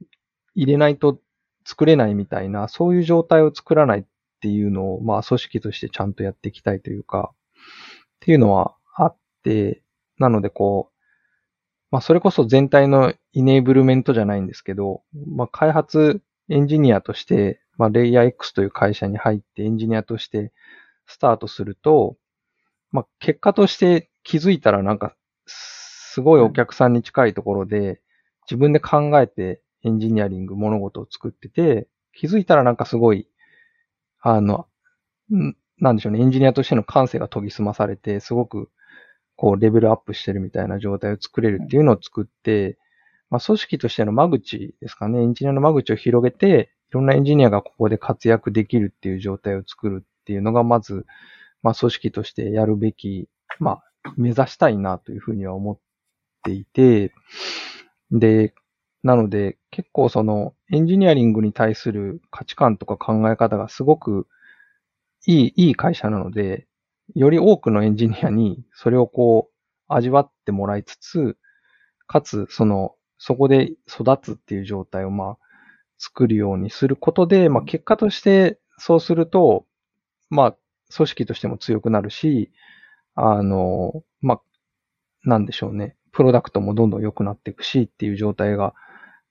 [0.55, 1.19] 入れないと
[1.65, 4.05] 作れないみたいな、そういう状態を作らないっ
[4.39, 9.83] ていうのを、まあ、組織としてちゃんとやっていきたいというか、っていうのはあって、
[10.17, 10.97] なのでこう、
[11.91, 20.51] まあ、それこそ全体のイネーブルメントじゃないんですけど、まあ、開発エンジニアとして、まあ、レイヤー X という会社に入ってエンジニアとして
[21.05, 22.17] スタートすると、
[22.91, 25.15] まあ、結果として気づいたらなんか、
[25.45, 28.01] すごいお客さんに近いところで、
[28.49, 33.29] 自分で考えてエンジニアリング物事を作ってて、気づいたらなんかすごい、
[34.19, 34.67] あの、
[35.79, 38.69] なんでしょうね、エンジニアとしての感性が研ぎ澄まされて、すごく、
[39.35, 42.77] こう、レベルアップしてるみたいな状態を作れるっていうのを作って、
[43.29, 51.05] まあ、組織としての間口ですかね、エンジニアの間口を広げて、いろんなエンジニアがここで活躍できるっていう状態を作るっていうのが、まず、
[51.61, 53.27] まあ、組織としてやるべき、
[53.59, 55.77] まあ、目指したいなというふうには思っ
[56.43, 57.13] ていて、
[58.11, 58.53] で、
[59.03, 64.27] なので、結構その、エンジニアリングに対する価値観とか考え方がすごく
[65.27, 66.67] いい、いい会社なので、
[67.13, 69.53] より多くのエンジニアにそれをこう、
[69.87, 71.37] 味わってもらいつつ、
[72.07, 75.37] かつ、その、そこで育つっていう状態を、まあ、
[75.97, 79.65] 作るようにすることで、まあ、結果としてそうすると、
[80.29, 80.57] まあ、
[80.95, 82.51] 組織としても強くなるし、
[83.15, 84.41] あの、まあ、
[85.23, 85.95] なんでしょうね。
[86.11, 88.73] プロダクトもどんどん良くなっていくしっていう状態が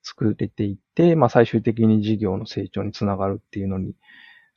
[0.03, 3.95] 作れていって、まあ、最終的に事業の成長につながるっていうのに、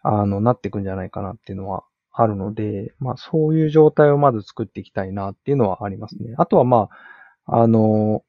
[0.03, 6.35] あの、なっていくんじゃないかなっていうのはあるので、まあ、そういう状態をまず作っていきたいなっていうのはありますね。
[6.39, 6.89] あとはま
[7.47, 8.25] あ、あの、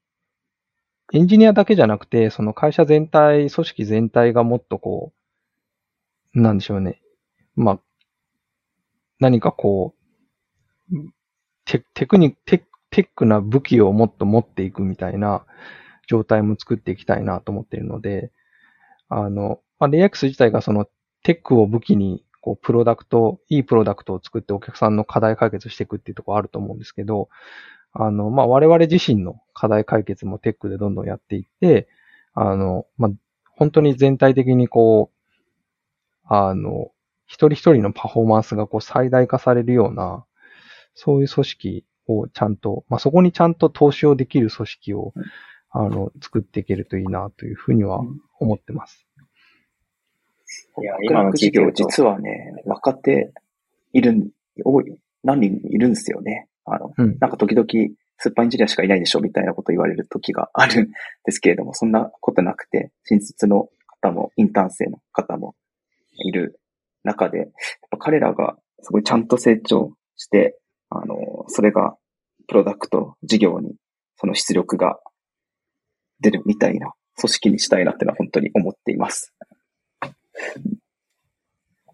[1.13, 5.13] エンジニアだけじゃなくて、その会社全体、組織全体がもっとこ
[6.33, 7.01] う、なんでしょうね。
[7.55, 7.79] まあ、
[9.19, 9.93] 何かこ
[10.91, 10.95] う、
[11.65, 15.45] テテクニテテックな武器をもっと持っていくみたいな
[16.07, 18.31] 状態も作っていきたいなと思っているので、
[19.09, 20.87] あの、まあ、レイアックス自体がその
[21.23, 27.29] テックを武器に、こう、プロダクト、いいプロダクトを作ってお客さんの課題解決していくっていうところあると思うんですけど、
[27.93, 31.87] あの、まあ、我々自身の課題解決もテックでどんどんやっていって、
[32.33, 33.11] あの、まあ、
[33.55, 35.21] 本当に全体的にこう、
[36.23, 36.91] あの、
[37.27, 40.25] 一人一人のパフォーマンスがこう最大化されるような、
[40.95, 45.13] そういう組織をちゃんと、まあ、そこにちゃんと投資をできる組織を、
[45.69, 48.01] あの、作っていけるといいなというふうには
[48.39, 49.05] 思ってます。
[50.81, 53.31] いや、今の企業実はね、若手
[53.93, 54.31] いる、
[54.63, 56.47] 多い、何人いるんですよね。
[56.65, 57.67] あの、うん、なんか時々、
[58.17, 60.87] スーパーエンジニアしかいないでしょみたいなこと言われる時があるん
[61.25, 65.55] ですけれども、そんなことなくて、新卒の方も、インターン生の方も
[66.11, 66.59] いる
[67.03, 67.47] 中で、やっ
[67.91, 70.57] ぱ彼らがすごいちゃんと成長して、
[70.89, 71.15] あの、
[71.47, 71.95] それが
[72.47, 73.75] プロダクト、事業に
[74.17, 74.99] その出力が
[76.19, 79.33] 出るみたいな組織にしたいなってのは本当に思っています。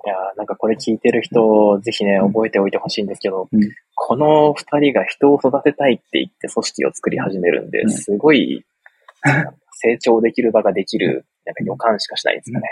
[0.06, 3.62] いやなんかこれ聞いてる人、ぜひね、覚えておいてほしいんですけど、うん、
[3.96, 8.64] この二人が人を育てたいって言って組織を作り始めるんで、すごい、
[9.82, 12.70] 成長できる場ができる、なんか予感しかしないんですかね。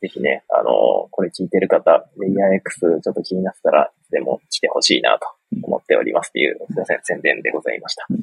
[0.00, 5.26] ぜひね、あの、これ聞いてる方、レイヤー X ちょっと気になってたら、でも来てほしいなと
[5.62, 8.06] 思っておりますっていう、すいません、宣伝でございました。
[8.10, 8.16] い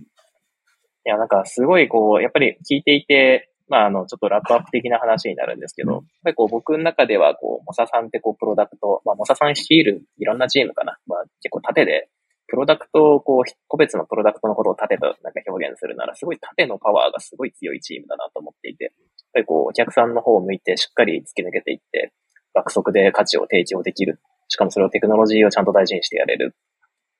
[1.05, 10.97] や、なんかすごいこう、やっぱり聞いていて、まあ、あの、ちょっとラップアップ的な話になるんですけど、やっぱりこう、僕の中では、こう、モサさんってこう、プロダクト、まあ、モサさん率いるいろんなチームかな。
[11.07, 12.09] まあ、結構縦で、
[12.49, 18.93] プロダクトをこう、個別のプロダクトのことを縦となんか表現するなら、すごい縦のパワーがすごい強いチームだなと思っていて、やっ
[19.35, 22.11] ぱりこう、お客さんの方を向いてしっかり突き抜けていって、
[22.53, 24.19] 爆速で価値を提供できる。
[24.49, 26.57] しかもそれをテクノロジーをちゃんと大事にしてやれる。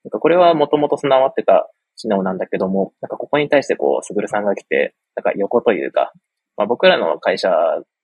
[0.04, 6.12] なんかこれはもともと備わってた機能なんだけども、なんかここに対してこう、すぐるさんが来て、なんか横というか、
[6.58, 7.50] まあ僕らの会社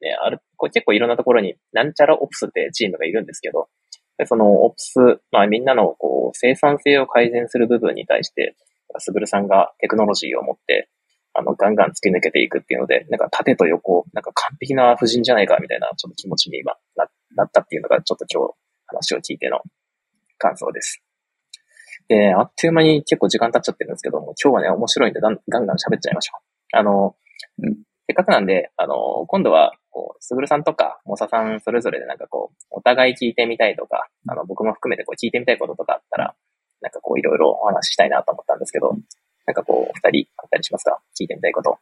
[0.01, 3.67] ね、ある、これ結構いろんなところに、なんちゃらオプスってチームがいるんですけど、
[4.25, 4.99] そのオプス、
[5.31, 8.55] まあみんなのこう生産性を改善する部分に対して、
[8.99, 10.89] すぐるさんがテクノロジーを持って、
[11.33, 18.53] あの、ガンガン突き抜けていくっていうので、なんか縦と横、なんか完璧な夫人じゃないかみたいなちょっと気持ちに今ななったっていうのが、ちょっと今日
[18.87, 19.59] 話を聞いての
[20.39, 21.03] 感想です。
[22.07, 26.77] で、あっという間に結構時間経っちゃってるんですけども、今日はね、面白いんでガンガン喋っちゃいましょう。
[26.77, 27.15] あの、
[27.61, 27.75] うん、
[28.07, 36.33] せっかくなんで、あの、今度は、こう、すぐるさんとか、もささんそれぞれでなんかこう、お互い聞いてみたいとか、あの、僕も含めてこう聞いてみたいこととかあったら、
[36.81, 38.93] なんかこう、いろいろお話ししたいなと思ったんですけど、
[39.45, 40.99] なんかこう、二人あったりしますか？
[41.19, 41.77] 聞いてみたいこと。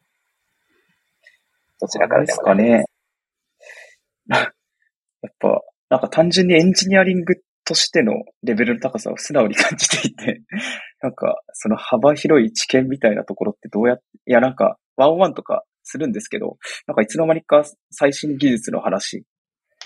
[1.80, 2.86] どちらからでもかね。
[4.30, 4.40] や
[5.30, 7.36] っぱ、なんか単純にエンジニアリング
[7.66, 10.42] としてのレベルの高さを素直に感じていて、
[11.02, 19.24] なんか、その幅広い知見みたいなところってどうやって、いやなんか、ワンワンとかするんですけど、なんかいつの間にか最新技術の話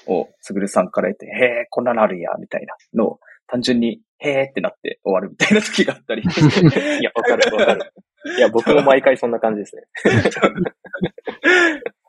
[0.07, 1.29] をすぐるさんから言って、へ
[1.63, 6.23] え、こんなのあるんや、みたいなのを単純に、へえってなって終わるみたいな時があったり。
[7.01, 7.93] いや、わかるわかる。
[8.38, 9.83] いや、僕も毎回そんな感じですね。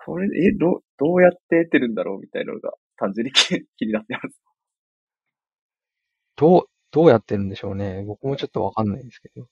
[0.04, 4.40] これ、え、ど、どうやって得てるんだろうみたいなのが単純に 気になってます。
[6.36, 8.02] どう、どうやってるんでしょうね。
[8.04, 9.46] 僕もちょっとわかんないですけど。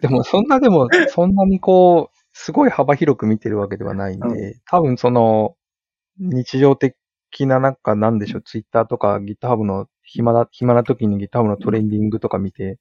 [0.00, 5.56] でも、そんなでも、そんなにこう、すごい幅広く見てるわけではないんで、うん、多分その、
[6.18, 6.94] 日常的
[7.40, 12.78] ななんかなんでしょう、ツイッターとか GitHub の暇だ、暇な時に GitHub のトレンディングとか見て、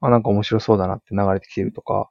[0.00, 2.10] あ、なんか面白そうだなって流れてきてるとか、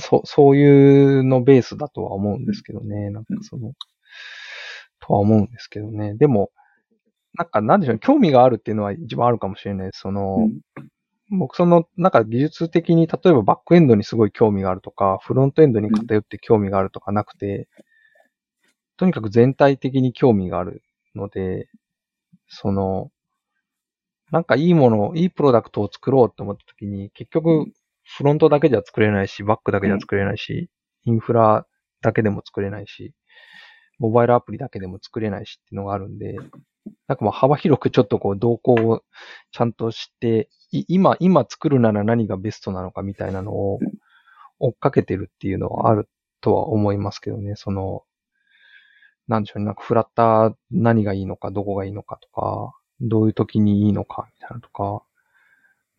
[0.00, 3.10] そ、そういうのベースだとは思うんですけどね。
[3.10, 3.72] なんかその、
[5.00, 6.14] とは思うんですけどね。
[6.14, 6.50] でも、
[7.34, 10.00] なんかなんでしょう、興味があるっていうのは一番あるかもしれないです。
[10.00, 10.48] その、
[11.30, 17.68] 僕その、なんか技術的に、例えばバックエンドにすごい興味があるとか、フロントエンドに偏って興味があるとかなくて、
[18.98, 20.82] とにかく全体的に興味がある
[21.14, 21.68] ので、
[22.48, 23.10] その、
[24.30, 27.66] なんかいいもの、いいプロダクトを作ろうって思った時に、結局、
[28.04, 30.68] フロントだけじゃ作れないし、バックだけじゃ作れないし、
[31.04, 31.66] インフラ
[32.02, 33.12] だけでも作れないし、
[33.98, 36.36] モバイルアプリだけでも作れないしっていうのがあるんで、
[37.08, 39.02] なんかもう幅広くちょっとこう動向を
[39.52, 43.78] ちゃんとして、今、今作るなら何がベストなのかみたいなのを
[44.58, 46.08] 追っかけてるっていうのはある
[46.40, 47.54] とは思いますけどね。
[47.56, 48.02] その、
[49.28, 49.66] なんでしょうね。
[49.66, 55.02] なんかフラッター何がいいのか、どこがいいのかとか、どういう時にいいのかみたいなとか、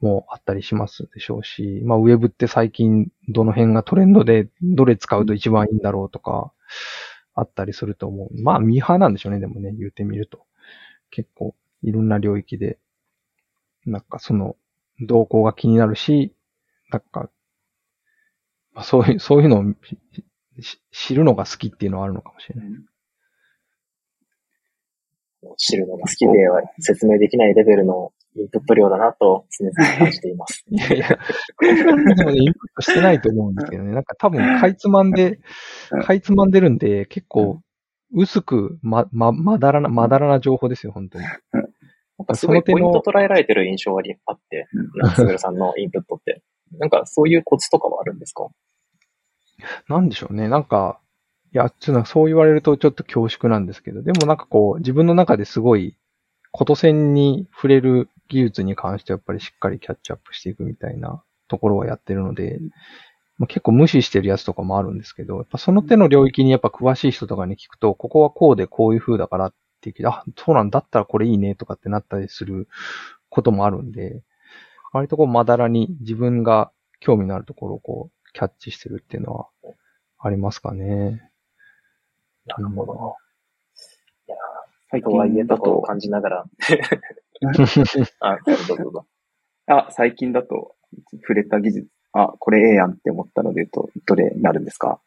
[0.01, 6.51] もあったりしますでしょうし、まあウェブって最近どの辺がトレンドでどれ使うと一番いいんだろうとか、
[7.33, 8.41] あったりすると思う。
[8.43, 10.45] まあミーハーなんでしょうね、でもね、言ってみると。
[11.11, 12.77] 結構いろんな領域で、
[13.85, 14.55] なんかその
[15.01, 16.33] 動向が気になるし、
[16.91, 17.29] なんか、
[18.73, 19.63] まあ、そういう、そういうのを
[20.91, 22.69] 知るのが好きっていうのはあるのかもしれない。
[25.57, 30.63] 知るのが好きでは説明できないレベルのインプット量だなと常々感じています。
[30.69, 31.07] いやいや、
[32.15, 33.93] でもね、インプットしてないと思うんですけどね。
[33.93, 35.39] なんか多分、かいつまんで、
[36.03, 37.61] かいつまんでるんで、結構、
[38.13, 41.25] 薄く、ま、ま、まだらな、まだらな情報ですよ、本当に。
[41.25, 44.67] なんかすごいポイント捉えられてる印象があって、
[45.15, 46.41] すぐるさんのインプットって。
[46.79, 48.47] なんかそういうコツとかはあるんですか？
[49.87, 50.49] なんでしょうね。
[50.49, 50.99] なんか、
[51.53, 55.95] いや、ちょっとそう言われるとちょっと恐縮なんですけど、でもなんかこう、自分の中ですごい、
[56.51, 62.59] こと線に触れる技術に関してやっぱりしっかりキャッチアップしていくみたいなところはやってるので、
[63.37, 72.67] まあ、結構無視してるやつとかもあるんですけど、やっぱその手の領域にやっぱ詳しい人とかに聞くと、ここはこうでこういう風だからって言って、あ、そうなんだったらこれいいねとかってなったりする
[73.29, 74.23] こともあるんで、
[74.93, 79.47] 割とこうまだらに自分が興味のあるところをこうキャッチしてるっていうのは
[80.19, 81.29] ありますかね。
[82.47, 83.15] なるほど。
[84.27, 84.37] いや、
[84.89, 86.45] 最とはいえだと感じながら。
[88.21, 89.05] あ、どうぞどうぞ。
[89.67, 90.75] あ、最近だと
[91.21, 94.99] 触れた技術あ、これええやんって思ったので言うと、どれになるんですか？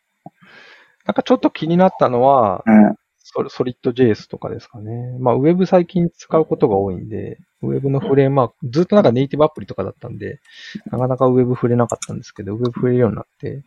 [1.06, 5.16] なんかちょっと気になったのは、うん、ソソリッド JS とかですかね。
[5.18, 10.40] まあ、ウェブ最近使うことが多いんで、ウェブのフレームワーク、ずっとなんかネイティブアプリとかだったんで、
[10.86, 13.62] なかなかウェブ触れなかったんですけど、ウェブ触れるようになって、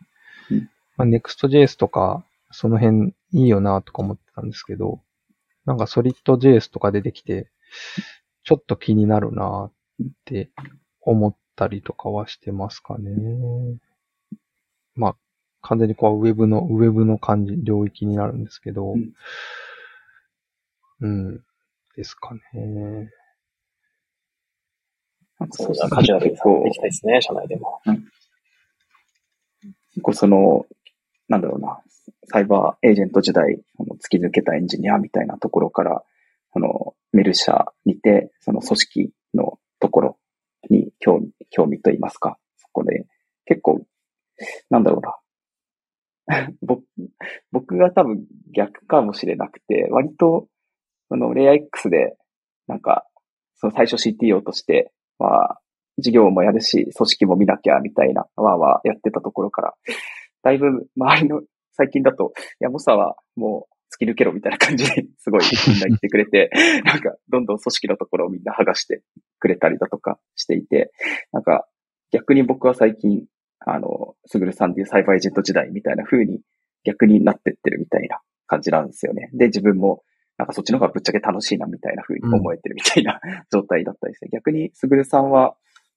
[0.96, 5.00] まあ、Next.js とか、その辺いいよなとか思ってたんですけど、
[5.66, 7.48] なんかソリッド JS とか出てきて、
[8.44, 10.50] ちょっと気になるなって
[11.00, 13.10] 思ったりとかはしてますかね。
[14.94, 15.16] まあ、
[15.62, 19.12] 完全にこう、ウェブの、ウェブの感じ、領域になるんですけど、うん、
[21.00, 21.44] うん、
[21.96, 23.10] ですかね。
[25.50, 27.80] そうだ、カジュアルにさていきたいですね、社内でも。
[27.86, 28.04] うん。
[29.94, 30.66] 結構その、
[31.28, 31.80] なんだろうな、
[32.26, 36.02] サイバーエージェント時代、突き抜けたエンジニアみたいなところから、
[36.52, 40.18] その、メルシャにて、その組織のところ
[40.70, 43.06] に興味、興味と言いますか、そこで、
[43.46, 43.80] 結構、
[44.70, 45.16] なんだろうな、
[46.62, 46.84] 僕、
[47.52, 50.48] 僕が多分逆かもしれなくて、割と、
[51.08, 52.16] その、レア X で、
[52.66, 53.06] なんか、
[53.56, 55.60] その最初 CTO として、まあ、
[55.98, 59.74] 事業もやるし、組織も見なきゃ、みたいな、わーわーやってたところから、
[60.42, 61.42] だいぶ周りの、
[61.72, 66.50] 最近だと、いや、モサはもう突き抜けろみたいな感じですごいみんな言ってくれて、
[66.84, 69.02] なんか、どんどん組織のところをみんな剥がして
[69.44, 70.90] くれたりだとかしていて、
[71.32, 71.66] なんか、
[72.12, 73.24] 逆に僕は最近、
[73.60, 76.40] あの、すぐるさんっていうサイバーエージェント時代みたいな風に
[76.84, 79.28] 逆になってってるみたいな感じなんですよね。
[79.34, 80.02] で、自分も
[80.38, 84.30] なんかそっちの方がぶっちゃけ楽しいなみたいな風に思えてるみたいな、うん、状態だったりですね。
[84.32, 85.54] 逆にすぐるさんは、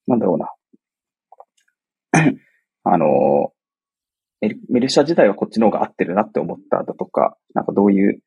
[0.07, 0.51] なんだろうな。
[2.83, 3.53] あの、
[4.41, 8.19] メルシャ時代はこっちの方が合ってるなって思っただとか、なんかどういう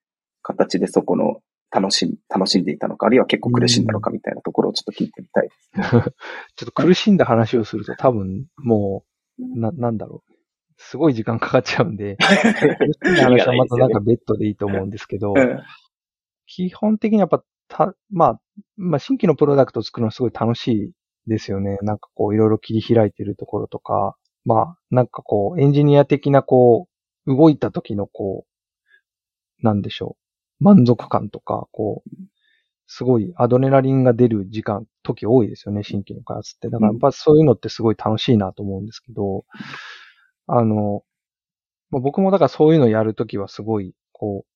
[0.42, 1.40] 形でそこの
[1.70, 5.54] 楽しん、楽しんでいたのか、あるいは結構苦しんだのかみたいなところをちょっと聞いてみたいで
[5.90, 6.02] す、ね、
[6.56, 9.04] ちょっと苦しんだ話をすると多分も
[9.40, 10.32] な、なんだろう。
[10.82, 12.16] すごい時間かかっちゃうんで、
[13.22, 15.34] 話はまたなんかベッドでいいと思うんですけど、
[16.46, 18.40] 基本的にやっぱ、た、まあ、
[18.76, 20.92] まあ、新規のプロダクトを作るのはすごい楽しい
[21.26, 21.78] ですよね。
[21.82, 26.88] なんかこう、いろいろ切り開いてるところとか、まあ、なんかこう、エンジニア的なこ
[27.26, 28.46] う、動いた時のこ
[29.62, 30.19] う、なんでしょう。
[30.60, 32.10] 満足感とか、こう、
[32.86, 36.68] すごいアドレナリンが出る時間、時多いですよね、新規の開発って。
[36.70, 39.44] だからやっぱそういうのってすごい楽しいなと思うんですけど、
[40.46, 41.02] あの、
[41.90, 44.50] まあ、僕もだからそういうのやるときはすごい、こう、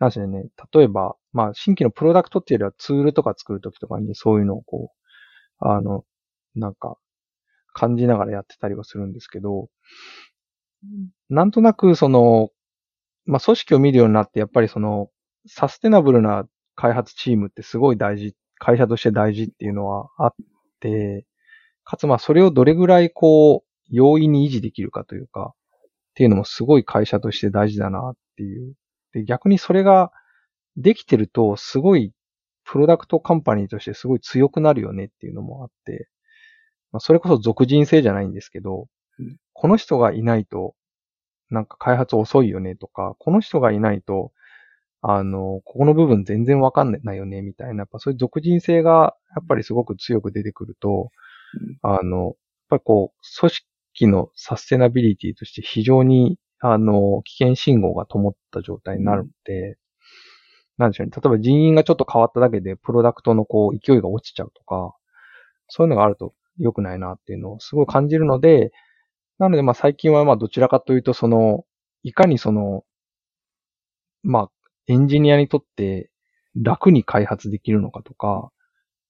[0.00, 4.92] なんですね、例えば、まあ、新規のプロダクトっていうよりはツールとか作るときとかにそういうのをこ
[5.44, 6.04] う、あの、
[6.54, 6.96] なんか、
[7.74, 9.68] 感じながらやってたりはするんですけど、
[11.28, 12.50] なんとなくその、
[13.28, 15.10] まあ、組織を見るようになって、やっぱりその、
[15.46, 20.34] サステナブルな開発チームってすごい大事、会社として大事っていうのはあっ
[20.80, 21.26] て、
[21.84, 28.74] かつまあそれをどれぐらいこう、容易に維持できるかというか、っていうのもすごい会社として大事だなっていう。
[29.12, 30.10] で、逆にそれが
[30.76, 32.12] できてると、すごい
[32.64, 36.08] プロダクトカンパニーとしてすごい強くなるよねっていうのもあって、
[36.92, 38.86] まあ、それこそ属人性じゃないんですけど、
[39.52, 40.74] この人がいないと、
[41.50, 44.32] なんか開発遅いよねとか、この人がいないと、
[45.02, 51.10] あの、ここの部分全然わかんないよね、みたいな、やっぱそういう属人性が、やっぱりすごく強く出てくると、
[51.82, 52.34] あの、やっ
[52.70, 59.76] ぱりこう、組織のサステナビリティとして非常に、あの、危険信号が灯った状態になるので、
[60.78, 61.12] なんでしょうね。
[61.14, 64.94] 例えば人員がちょっと変わっただけで、プロダクトのこう、勢いが落ちちゃうとか、
[65.68, 68.72] そういうのがあると良くないなっていうのをすごい感じるので、
[69.38, 71.64] なのでまあ最近はまあどちらかというとその、
[72.02, 72.84] いかにその、
[74.22, 74.50] まあ
[74.86, 76.10] エンジニアにとって
[76.56, 78.50] 楽に開発できるのかとか、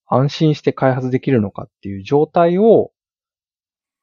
[0.06, 2.92] 安心して開発できるのかっていう状態を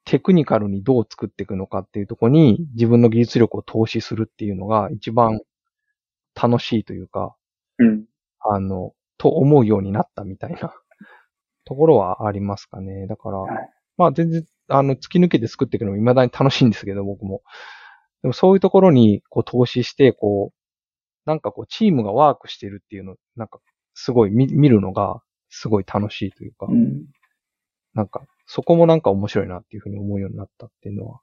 [0.06, 5.42] テクニカルにどう作っていくのかっていうところに自分の技術力を投資するっていうのが一番
[6.40, 7.36] 楽しいというか、
[7.80, 8.06] うん、
[8.40, 10.74] あの、と思うようになったみたいな
[11.66, 13.08] ところはありますかね。
[13.08, 17.42] だから、はい、まあ全然、あの、突き抜けて作っていくのも未だに楽しいんですけど、僕も。
[18.22, 23.60] でもそういうところにこう投資して、こう、なんかこう、チームがワークしてるっていうの、なんか、
[23.94, 27.06] すごい見見るのが、すごい楽しいというか、うん、
[27.94, 31.22] なんか、そこもなんか面白いなっていうふうに思うようになったっていうのは、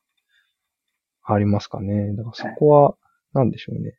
[1.24, 2.14] ありますかね。
[2.16, 2.96] だからそこは、
[3.32, 3.96] なんでしょうね。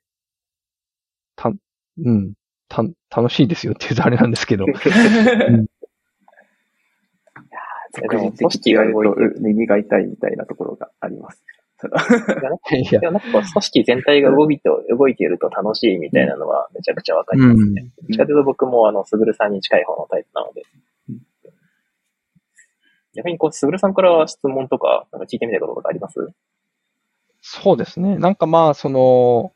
[1.35, 2.33] た、うん、
[2.67, 2.83] た、
[3.15, 4.65] 楽しいですよって言うとあれなんですけど。
[5.47, 5.67] うん、
[7.95, 11.43] いや組織が動いて耳が痛いみたいなところがあります。
[12.71, 17.81] いや、なんか組織全体が動いて、動いていると楽しいみたいなのはめちゃくちゃわかりますね。
[17.81, 20.63] どっちかというと僕もあの、すぐるさんに近い方のタイプなので。
[23.15, 26.29] 逆にこう、すぐるさんから質問とか、なんか聞いてみたいこととかあります？
[27.41, 28.17] そうですね。
[28.17, 29.53] なんかまあ、その、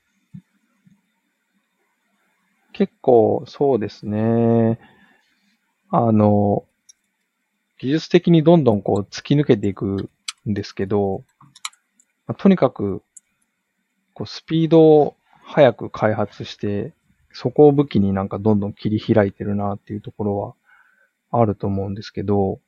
[2.73, 4.79] 結構そうですね。
[5.89, 6.65] あの、
[7.79, 10.09] 技術的にどんどんこう突き抜けていく
[10.49, 11.23] んですけど、
[12.25, 13.03] まあ、とにかく、
[14.13, 16.93] こうスピードを早く開発して、
[17.31, 20.55] そこを武器になんかどんどん切り開いてるなっていうところは
[21.31, 22.59] あると思うんですけど、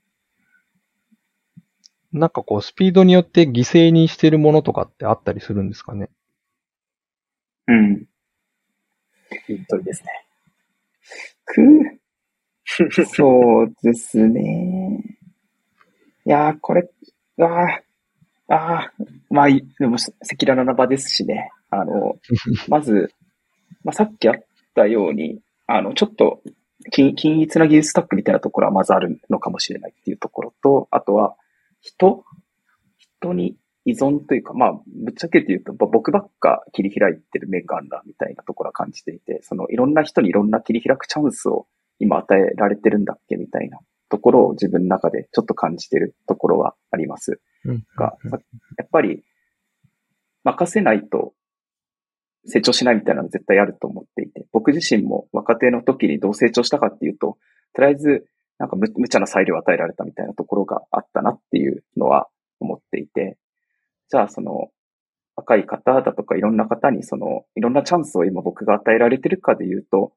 [2.12, 6.10] なんかこうスピードによって犠牲にしてるものとかってあったりするんですかね？
[7.68, 8.06] うん。
[9.48, 10.10] いい問いですね。
[11.46, 12.00] く
[13.06, 14.79] そうですね。
[16.30, 16.88] いやー、これ、
[17.40, 18.94] ああ、ああ、
[19.32, 21.50] まあ、でも、赤裸々な場ですしね。
[21.72, 22.20] あの、
[22.70, 23.12] まず、
[23.84, 24.36] まあ、さっきあっ
[24.76, 26.44] たように、あの、ちょっと、
[26.92, 31.36] 均均一な技術スタックみたいなところはまずあるのかもしれないっていうところと、あとは、
[31.82, 32.24] 人
[32.98, 41.66] 人に依存というか、まあ、ぶっちゃけて言うと、僕ばっか切り開いてる面があるな、みたいなところは感じていて、その、いろんな人にいろんな切り開くチャンスを
[41.98, 47.40] 今与えられてるんだっけ、みたいなところを自分の中でちょっと感じてるところはあります。
[47.96, 48.18] が、
[48.78, 49.24] やっぱり、
[50.44, 51.34] 任せないと
[52.46, 57.38] 成長しないみたいなの絶対あると思っていて、僕自身も若手の時にどう成長したかっていうと、
[57.74, 58.26] とりあえず、
[58.58, 62.28] なんか無無茶な裁量を与えられたみたいなところがあったなっていうのは
[62.60, 63.38] 思っていて、
[64.10, 64.70] じゃあその、
[65.36, 70.14] 若い方だとかいろんな方にその、いろんなチャンスを今僕が与えられてるかで言うと、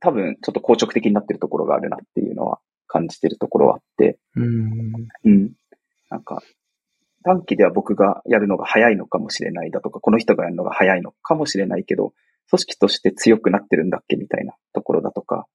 [0.00, 2.58] 多分ちょっと硬直的になってるところがあるなっていうのは
[2.92, 4.92] 感じてるところはあって、うん。
[5.24, 5.52] うん。
[6.10, 6.42] なんか、
[7.24, 12.12] 短期では僕がやるのが早いのかもしれないだとか、この人がやるのが早いのかもしれないけど、
[12.50, 15.46] 組織として強くなってるんだっけみたいなところだとか、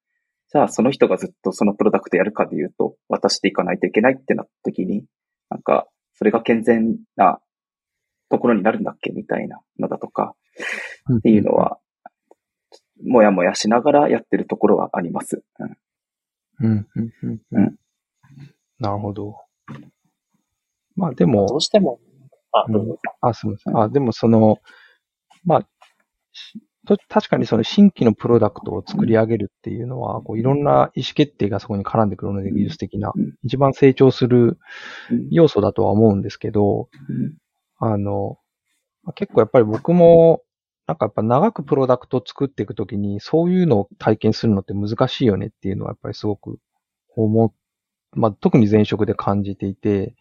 [0.51, 5.03] じゃあその人がずっとそのプロダクトやるかで言うと、渡していかないといけないってなった時に、
[5.49, 7.39] なんか、それが健全な
[8.29, 10.33] ところになるんだっけみたいなのだとか、
[11.17, 11.77] っていうのは、
[13.05, 15.43] もやもやしながらやってるところはあります。
[15.59, 15.77] うん。
[16.59, 17.11] うん、うん、
[17.51, 17.75] うん。
[18.79, 19.35] なるほど。
[20.95, 21.47] まあでも。
[21.47, 21.99] どうしても。
[22.53, 22.99] あ、どうぞ。
[23.21, 23.77] あ、すみません。
[23.77, 24.57] あ、でもその、
[25.45, 25.67] まあ、
[27.09, 34.57] 確かにその新規のプロダクトを作り上げるっていうのは、こういろんな意思決定がそこに絡んでくるので、技術的な、一番成長する
[35.31, 36.89] 要素だとは思うんですけど、
[37.79, 38.37] あの、
[39.15, 40.41] 結構やっぱり僕も、
[40.87, 46.59] なんかやっぱ長くプロダクトを作っていくときに、そういうのを体験するのって難しいよねっていうのはやっぱりすごく
[47.15, 50.15] 思う、まあ特に前職で感じていて、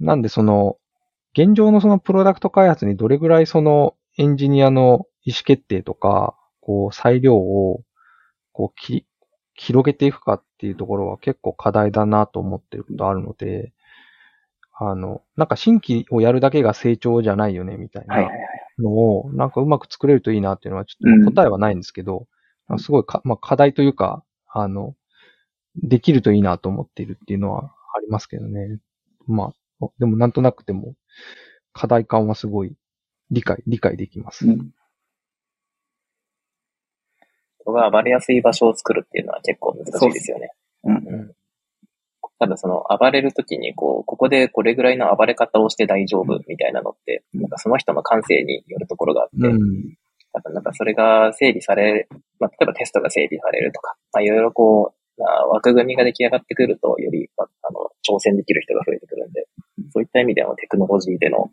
[0.00, 0.78] なんでその、
[1.36, 7.82] 現状のそのプロダクト開発にどれぐらいそのエンジニアの意思決定とか、こう、裁量を、
[8.52, 9.06] こう、き、
[9.54, 13.72] 広げていくかっていうところは結構課題だなと思ってることあるので、
[14.76, 18.14] あの、なんか新規をやるだけが成長じゃないよね、みたいな。
[18.16, 18.63] はいはいはい。
[18.78, 22.26] のを、なんかうまく作れるといいなっていうのは、ちょっと答えはないんですけど、
[22.68, 24.94] うん、すごいか、まあ、課題というか、あの、
[25.76, 28.78] できるといいなと思っているっていうのはありますけどね。
[29.26, 30.94] まあ、でもなんとなくでも、
[31.72, 32.74] 課題感はすごい
[33.30, 34.46] 理解、理解できます。
[34.46, 34.70] うん
[37.64, 40.50] 人が暴れやすい場所を作るっていうのは結構難しいですよね。
[40.84, 41.32] ううん、うん。
[42.44, 49.96] ただその暴れるときにこう、ここでこれぐらいの暴れ方をして大丈夫みたいなのって、なんかその人の感性によるところがあって、うん、
[50.34, 52.06] 多分なんかそれが整理され、
[52.38, 59.46] まあ、例えばテストが整理されるとか、まあ、いろいろこう、まあ、枠組みが出来上がってくると、より、あの、挑戦できる人が増えてくるんで、
[59.90, 61.50] そういった意味でのテクノロジーでの、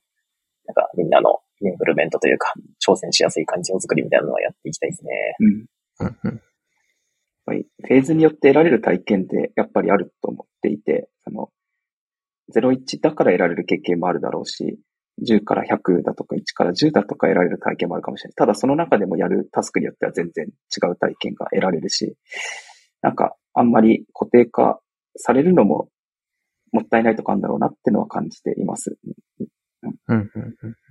[0.65, 2.53] なんかみんなのインプルメントというか、
[2.85, 5.11] 挑戦しやすい環境づくりみたいなのはやっていきたいですね。
[5.39, 6.41] うん。
[7.45, 11.49] ぱりフェーズによって得られる体験ってやっぱりあると思っていて、その、
[12.53, 14.79] 01だから得られる経験もあるだろうし、
[15.27, 18.33] 10から100だとか1から10だとか得られる体験もあるかもしれない。
[18.35, 22.15] ただその中でもやるタスクによっては全然違う体験が得られるし、
[23.01, 24.79] なんかあんまり固定化
[25.17, 25.89] されるのも
[26.71, 28.97] もったいないとかあるんだろうなってのは感じています。
[30.07, 30.21] うん。
[30.21, 30.27] い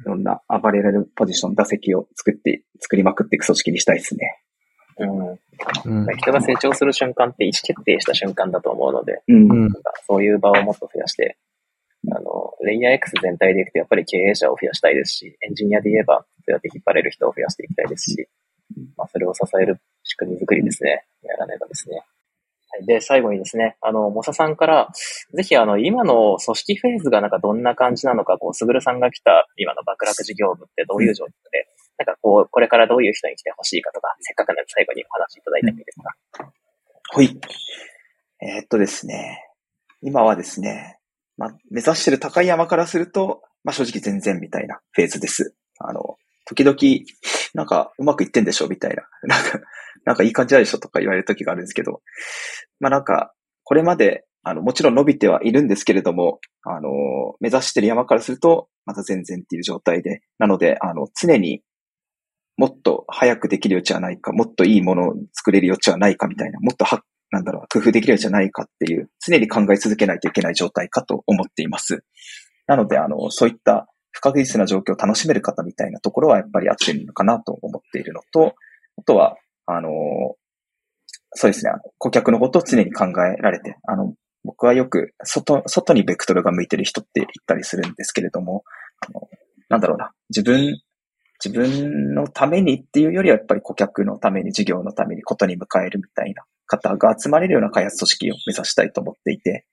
[0.04, 4.39] ろんな暴れられるポジション、打席を作って、作りまくっていく組織にしたいですね。
[5.04, 6.06] うん。
[6.16, 9.70] 人が成長する瞬間って意思決定した瞬間だと思うので、うん、
[10.06, 11.36] そういう場をもっと増やして、
[12.12, 18.26] あの、レイヤー X 全体でいくとやっぱり経営者を増やしたいですし、エンジニアで言えば、そうやって引っ張れる人を増やしていきたいですし、
[18.96, 21.04] まあ、それを支える仕組み作りですね。
[21.22, 22.02] やらねばですね。
[22.86, 24.88] で、最後にですね、あの、モサさんから、
[25.34, 31.66] ぜひ、あの、今の組織フェーズがなんかどんな感じなのか、こう、すぐるさんが来た今の爆落事業部ってどういう状況で、
[32.00, 36.52] なんかこう、これからどういう人に来てほしいかとか、せっかくなので最後にお話しいただいてもいいですか。
[37.12, 37.40] はい。
[38.42, 39.44] えー、っとですね、
[40.00, 40.98] 今はですね、
[41.36, 45.54] まあ、目指してる高い山からすると、まあ、正直全然みたいなフェーズです。
[45.78, 46.76] あの、時々、
[47.52, 49.02] なんかうまくいってんでしょみたいな。
[49.28, 49.60] なんか、
[50.06, 52.00] なんかいい感じでしょとか言われる時があるんですけど、
[52.78, 53.34] まあなんか、
[53.64, 56.88] これまで、あの、もちろん伸びてはいるんですけれども、あの、
[57.40, 61.62] 目指してる山からすると、また全然っていう状態で、なので、あの、常に
[62.60, 72.04] もっと早くできる余地はないか、もっといいものを作れる余地はないかみたいな、もっとは、なんだろう、工夫できる余地はないかっていう、常に考え続けないといけない状態かと思っています。
[72.66, 78.54] なので、あの、そういった不確実な状況を楽しめる方みたいなところはやっぱりあってるのかなと思っているのと、
[78.98, 79.88] あとは、あの、
[81.32, 84.12] そうですね、顧客のことを常に考えられて、あの、
[84.44, 88.64] 僕はよく外、外にベクトルが向いてる人って言ったりするんですけれども、
[89.00, 89.28] あの、
[89.70, 90.78] なんだろうな、自分、
[91.44, 99.66] 自分のためにっていうよりはやっぱり顧客のために、事業のために、ことに迎えるみたいな方が集まれるような開発組織を目指したいと思っていて、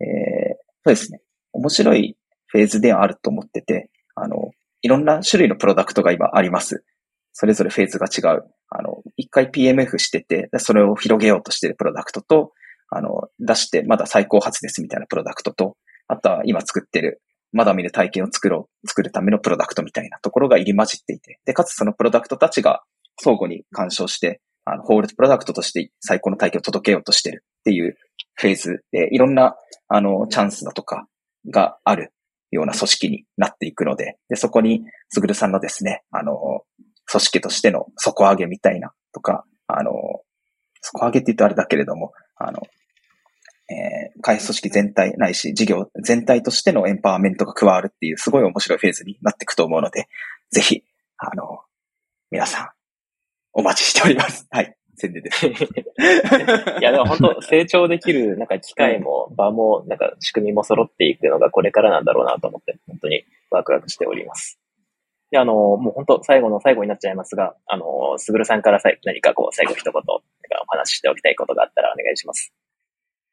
[0.00, 1.20] えー、そうですね。
[1.52, 4.50] 面白いフェーズではあると思ってて、あの、
[4.82, 6.84] いろんな種類のプロダクトが今あります。
[7.32, 8.44] それぞれフェーズが違う。
[8.70, 12.52] あの、一回 PMF してて、それを広げようとしてるプロダクトと、
[12.90, 17.20] あの、出してまだ最高発ですみたいなプロダクトと、あとは今作ってる、
[17.52, 22.82] まだ見る体験を作ろう、作るためのプロダクトみたいなところが入り混じっていて、で、かつそのプロダクトたちが
[23.20, 27.96] 相互に干渉して、あの、ホールドプロダクトとして最高の体験を届けようとしてるっていう
[28.34, 29.56] フェーズで、いろんな、
[29.88, 31.06] あの、チャンスだとか
[31.50, 32.12] がある
[32.50, 36.62] ような組織になっていくので、で、そこに、すぐるさんのですね、あの、
[37.10, 39.92] 組織としての底上げみたいなとか、あの、
[40.82, 42.60] 底上げって言うとあれだけれども、あの、
[43.70, 50.08] えー、開発組織全体ないし、事業全体としてのエンパワーメントが加わるっていうすごい面白いフェーズになっていくと思うので、
[50.50, 50.82] ぜひ、
[51.18, 51.60] あの、
[52.30, 52.68] 皆さん、
[53.52, 54.46] お待ちしております。
[54.50, 54.74] はい。
[54.96, 55.46] 宣伝です。
[55.46, 55.52] い
[56.82, 64.58] や、でも本当成長できる、なんか機会も場も、なんか仕組みも揃っていくのがこれからなんだろうなと思って、本当にワクワクしております。
[65.30, 70.22] で、あの、もう本当最後の最後になっちゃいますが、あの、すぐるさんから何かこう、最後一言、お
[70.68, 72.52] 話ししておきたいことがあったらお願いします。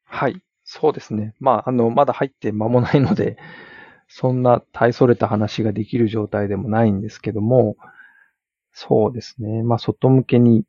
[0.06, 0.40] はい。
[0.64, 1.34] そうですね。
[1.40, 3.36] まあ、あの、まだ入って間もないので、
[4.08, 7.76] そんな大それた話ができる状態でもないんですけども、
[8.72, 9.62] そうですね。
[9.64, 10.64] まあ、外向けに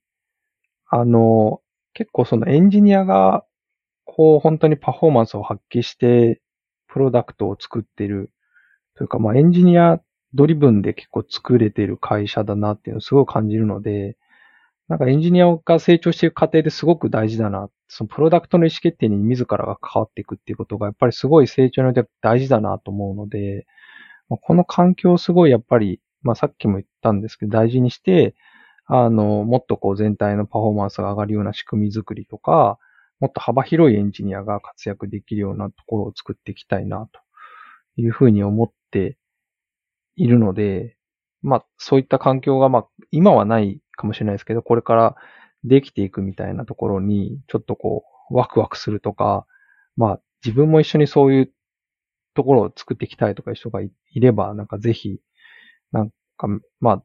[0.89, 1.61] あの、
[1.93, 3.45] 結構そのエンジニアが、
[4.05, 6.41] こう本当にパフォーマンスを発揮して、
[6.87, 8.31] プロダクトを作ってる、
[8.95, 10.01] というかまあエンジニア
[10.35, 14.17] ドリブンで結構作れてる会社だなっていうのをすごい感じるので、
[14.89, 17.69] なんかエンジニアが成長していく過程ですごく大事だな。
[17.87, 23.65] そのプロダクトの意思決定に自らが関わっていくっていうことがやっぱりすごい成長によって大事だなと思うので、
[24.29, 28.35] この環境をすごいやっぱり、まあさっきも言ったんですけど大事にして、
[28.85, 32.77] あの、もっとこう全体のパフォーマンスが上がるような仕組み作りとか、
[33.19, 37.21] もっと幅広いエンジニアが活躍できるようなところを作っていきたいな、と
[38.01, 39.17] いうふうに思って
[40.15, 40.95] いるので、
[41.41, 45.15] まあ、そういった環境が、まあ、今はないかもしれないですけど、これから
[45.67, 49.45] できていくみたいなところに、ちょっとこう、ワクワクするとか、
[49.95, 51.51] まあ、自分も一緒にそういう
[52.33, 55.19] ところを作っていきたいとか人がいれば、なんかぜひ、
[55.91, 56.47] なんか、
[56.79, 57.03] まあ、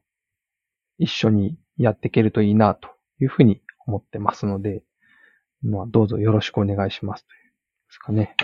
[0.97, 2.89] 一緒にやっていけるといいなと
[3.19, 4.83] いうふうに思ってますので、
[5.61, 7.51] まあ、どうぞよろしくお願いしますというで
[7.93, 8.35] すかね。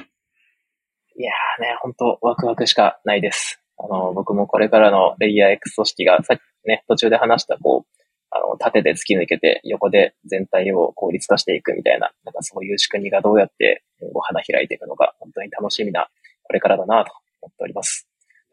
[1.18, 3.62] いやーね、本当ワクワクしかないです。
[3.78, 7.99] あの、僕もこれからのレイヤー X 組織がさっきね、途中で話したこう、
[8.32, 16.10] あの、縦で突き抜けて横で全体を効率化していくみたいな、なんかそういう仕組みがどうやってお花開いていくのか、本当に楽しみな
[16.44, 18.08] これからだなと思っております。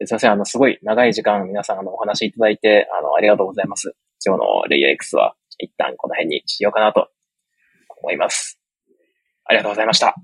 [0.05, 3.95] すいません、あの、すごい長い時間皆さんあのお話いただいて、あの、ありがとうございます。
[4.25, 7.09] 今日のレイヤー X は一旦この辺にしようかなと
[8.01, 8.59] 思います。
[9.45, 10.15] ありがとうございました。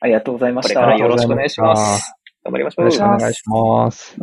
[0.00, 0.74] ありがとうございました。
[0.74, 2.12] これからよろしくお願いします。
[2.44, 2.84] 頑張りましょう。
[2.84, 4.16] よろしくお願いします。